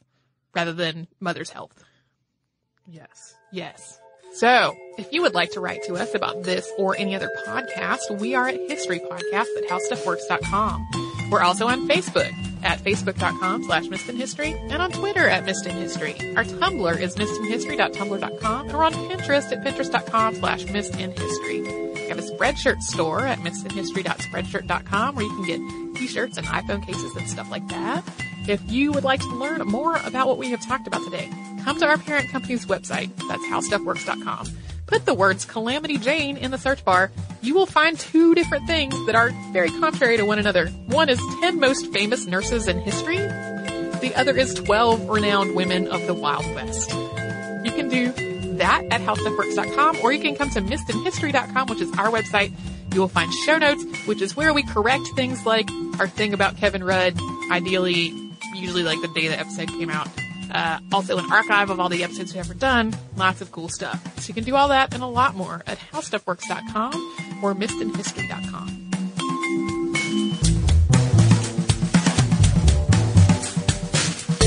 rather 0.54 0.74
than 0.74 1.08
mother's 1.18 1.48
health. 1.48 1.72
Yes. 2.86 3.34
Yes. 3.52 4.01
So, 4.34 4.76
if 4.98 5.12
you 5.12 5.22
would 5.22 5.34
like 5.34 5.50
to 5.52 5.60
write 5.60 5.82
to 5.84 5.94
us 5.94 6.14
about 6.14 6.42
this 6.42 6.70
or 6.78 6.96
any 6.96 7.14
other 7.14 7.30
podcast, 7.46 8.18
we 8.18 8.34
are 8.34 8.48
at 8.48 8.58
historypodcast 8.68 9.46
at 9.56 9.68
howstuffworks.com. 9.68 11.28
We're 11.30 11.42
also 11.42 11.66
on 11.66 11.86
Facebook 11.88 12.32
at 12.62 12.78
facebook.com 12.78 13.64
slash 13.64 13.84
missedinhistory 13.84 14.58
and 14.70 14.80
on 14.80 14.92
Twitter 14.92 15.28
at 15.28 15.44
missedinhistory. 15.44 16.36
Our 16.36 16.44
Tumblr 16.44 17.00
is 17.00 17.16
missedinhistory.tumblr.com 17.16 18.68
and 18.68 18.76
we're 18.76 18.84
on 18.84 18.92
Pinterest 18.92 19.52
at 19.52 19.64
pinterest.com 19.64 20.36
slash 20.36 20.64
missedinhistory. 20.64 21.94
We 21.94 22.08
have 22.08 22.18
a 22.18 22.22
Spreadshirt 22.22 22.80
store 22.82 23.26
at 23.26 23.38
missedinhistory.spreadshirt.com 23.38 25.14
where 25.14 25.24
you 25.24 25.36
can 25.36 25.44
get 25.44 25.98
t-shirts 25.98 26.38
and 26.38 26.46
iPhone 26.46 26.84
cases 26.86 27.14
and 27.16 27.28
stuff 27.28 27.50
like 27.50 27.66
that. 27.68 28.02
If 28.48 28.60
you 28.70 28.92
would 28.92 29.04
like 29.04 29.20
to 29.20 29.34
learn 29.36 29.60
more 29.66 29.96
about 29.96 30.26
what 30.26 30.38
we 30.38 30.50
have 30.50 30.64
talked 30.66 30.86
about 30.86 31.02
today, 31.04 31.30
come 31.64 31.78
to 31.78 31.86
our 31.86 31.98
parent 31.98 32.30
company's 32.30 32.66
website. 32.66 33.10
That's 33.28 33.44
howstuffworks.com. 33.46 34.48
Put 34.86 35.06
the 35.06 35.14
words 35.14 35.44
Calamity 35.44 35.96
Jane 35.96 36.36
in 36.36 36.50
the 36.50 36.58
search 36.58 36.84
bar. 36.84 37.10
You 37.40 37.54
will 37.54 37.66
find 37.66 37.98
two 37.98 38.34
different 38.34 38.66
things 38.66 38.94
that 39.06 39.14
are 39.14 39.30
very 39.52 39.70
contrary 39.70 40.18
to 40.18 40.24
one 40.24 40.38
another. 40.38 40.68
One 40.86 41.08
is 41.08 41.18
10 41.40 41.58
most 41.58 41.90
famous 41.92 42.26
nurses 42.26 42.68
in 42.68 42.78
history. 42.78 43.16
The 43.16 44.12
other 44.16 44.36
is 44.36 44.52
12 44.52 45.08
renowned 45.08 45.54
women 45.54 45.88
of 45.88 46.06
the 46.06 46.12
Wild 46.12 46.44
West. 46.54 46.90
You 46.90 47.72
can 47.72 47.88
do 47.88 48.12
that 48.58 48.84
at 48.90 49.00
howstuffworks.com 49.00 49.98
or 50.02 50.12
you 50.12 50.20
can 50.20 50.34
come 50.34 50.50
to 50.50 50.60
missedinhistory.com, 50.60 51.68
which 51.68 51.80
is 51.80 51.90
our 51.92 52.10
website. 52.10 52.52
You 52.92 53.00
will 53.00 53.08
find 53.08 53.32
show 53.32 53.56
notes, 53.56 53.84
which 54.06 54.20
is 54.20 54.36
where 54.36 54.52
we 54.52 54.62
correct 54.62 55.08
things 55.16 55.46
like 55.46 55.70
our 55.98 56.08
thing 56.08 56.34
about 56.34 56.58
Kevin 56.58 56.84
Rudd, 56.84 57.18
ideally, 57.50 58.12
usually 58.54 58.82
like 58.82 59.00
the 59.00 59.08
day 59.08 59.28
the 59.28 59.38
episode 59.38 59.68
came 59.68 59.88
out. 59.88 60.08
Uh, 60.52 60.78
also 60.92 61.16
an 61.16 61.32
archive 61.32 61.70
of 61.70 61.80
all 61.80 61.88
the 61.88 62.04
episodes 62.04 62.34
we've 62.34 62.44
ever 62.44 62.54
done. 62.54 62.94
Lots 63.16 63.40
of 63.40 63.50
cool 63.52 63.68
stuff. 63.68 64.00
So 64.20 64.28
you 64.28 64.34
can 64.34 64.44
do 64.44 64.54
all 64.54 64.68
that 64.68 64.92
and 64.94 65.02
a 65.02 65.06
lot 65.06 65.34
more 65.34 65.62
at 65.66 65.78
howstuffworks.com 65.78 66.94
or 67.42 67.54
missedinhistory.com. 67.54 68.78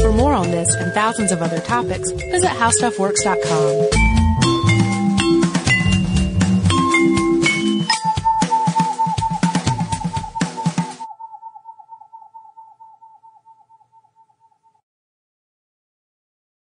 For 0.01 0.12
more 0.12 0.34
on 0.34 0.51
this 0.51 0.76
and 0.76 0.93
thousands 0.93 1.32
of 1.32 1.41
other 1.41 1.60
topics, 1.60 2.12
visit 2.12 2.49
howstuffworks.com. 2.49 3.94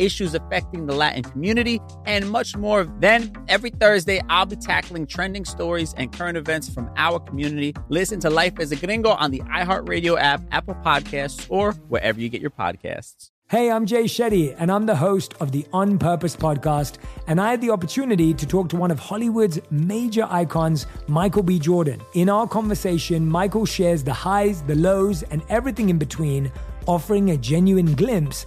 issues 0.00 0.34
affecting 0.34 0.86
the 0.86 0.94
Latin 0.94 1.22
community, 1.22 1.80
and 2.06 2.28
much 2.30 2.56
more. 2.56 2.84
Then, 2.98 3.32
every 3.48 3.70
Thursday, 3.70 4.20
I'll 4.28 4.46
be 4.46 4.56
tackling 4.56 5.06
trending 5.06 5.44
stories 5.44 5.94
and 5.96 6.12
current 6.12 6.36
events 6.36 6.68
from 6.68 6.90
our 6.96 7.20
community. 7.20 7.74
Listen 7.88 8.18
to 8.20 8.30
Life 8.30 8.58
as 8.58 8.72
a 8.72 8.76
Gringo 8.76 9.10
on 9.10 9.30
the 9.30 9.40
iHeartRadio 9.40 10.18
app, 10.18 10.42
Apple 10.50 10.74
Podcasts, 10.74 11.46
or 11.48 11.72
wherever 11.88 12.20
you 12.20 12.28
get 12.28 12.40
your 12.40 12.50
podcasts. 12.50 13.30
Hey, 13.50 13.68
I'm 13.68 13.84
Jay 13.84 14.04
Shetty, 14.04 14.54
and 14.56 14.70
I'm 14.70 14.86
the 14.86 14.94
host 14.94 15.34
of 15.40 15.50
the 15.50 15.66
On 15.72 15.98
Purpose 15.98 16.36
podcast. 16.36 16.98
And 17.26 17.40
I 17.40 17.50
had 17.50 17.60
the 17.60 17.70
opportunity 17.70 18.32
to 18.32 18.46
talk 18.46 18.68
to 18.68 18.76
one 18.76 18.92
of 18.92 19.00
Hollywood's 19.00 19.58
major 19.72 20.24
icons, 20.30 20.86
Michael 21.08 21.42
B. 21.42 21.58
Jordan. 21.58 22.00
In 22.14 22.28
our 22.28 22.46
conversation, 22.46 23.26
Michael 23.26 23.66
shares 23.66 24.04
the 24.04 24.12
highs, 24.12 24.62
the 24.62 24.76
lows, 24.76 25.24
and 25.24 25.42
everything 25.48 25.88
in 25.88 25.98
between, 25.98 26.52
offering 26.86 27.30
a 27.30 27.36
genuine 27.36 27.92
glimpse 27.96 28.46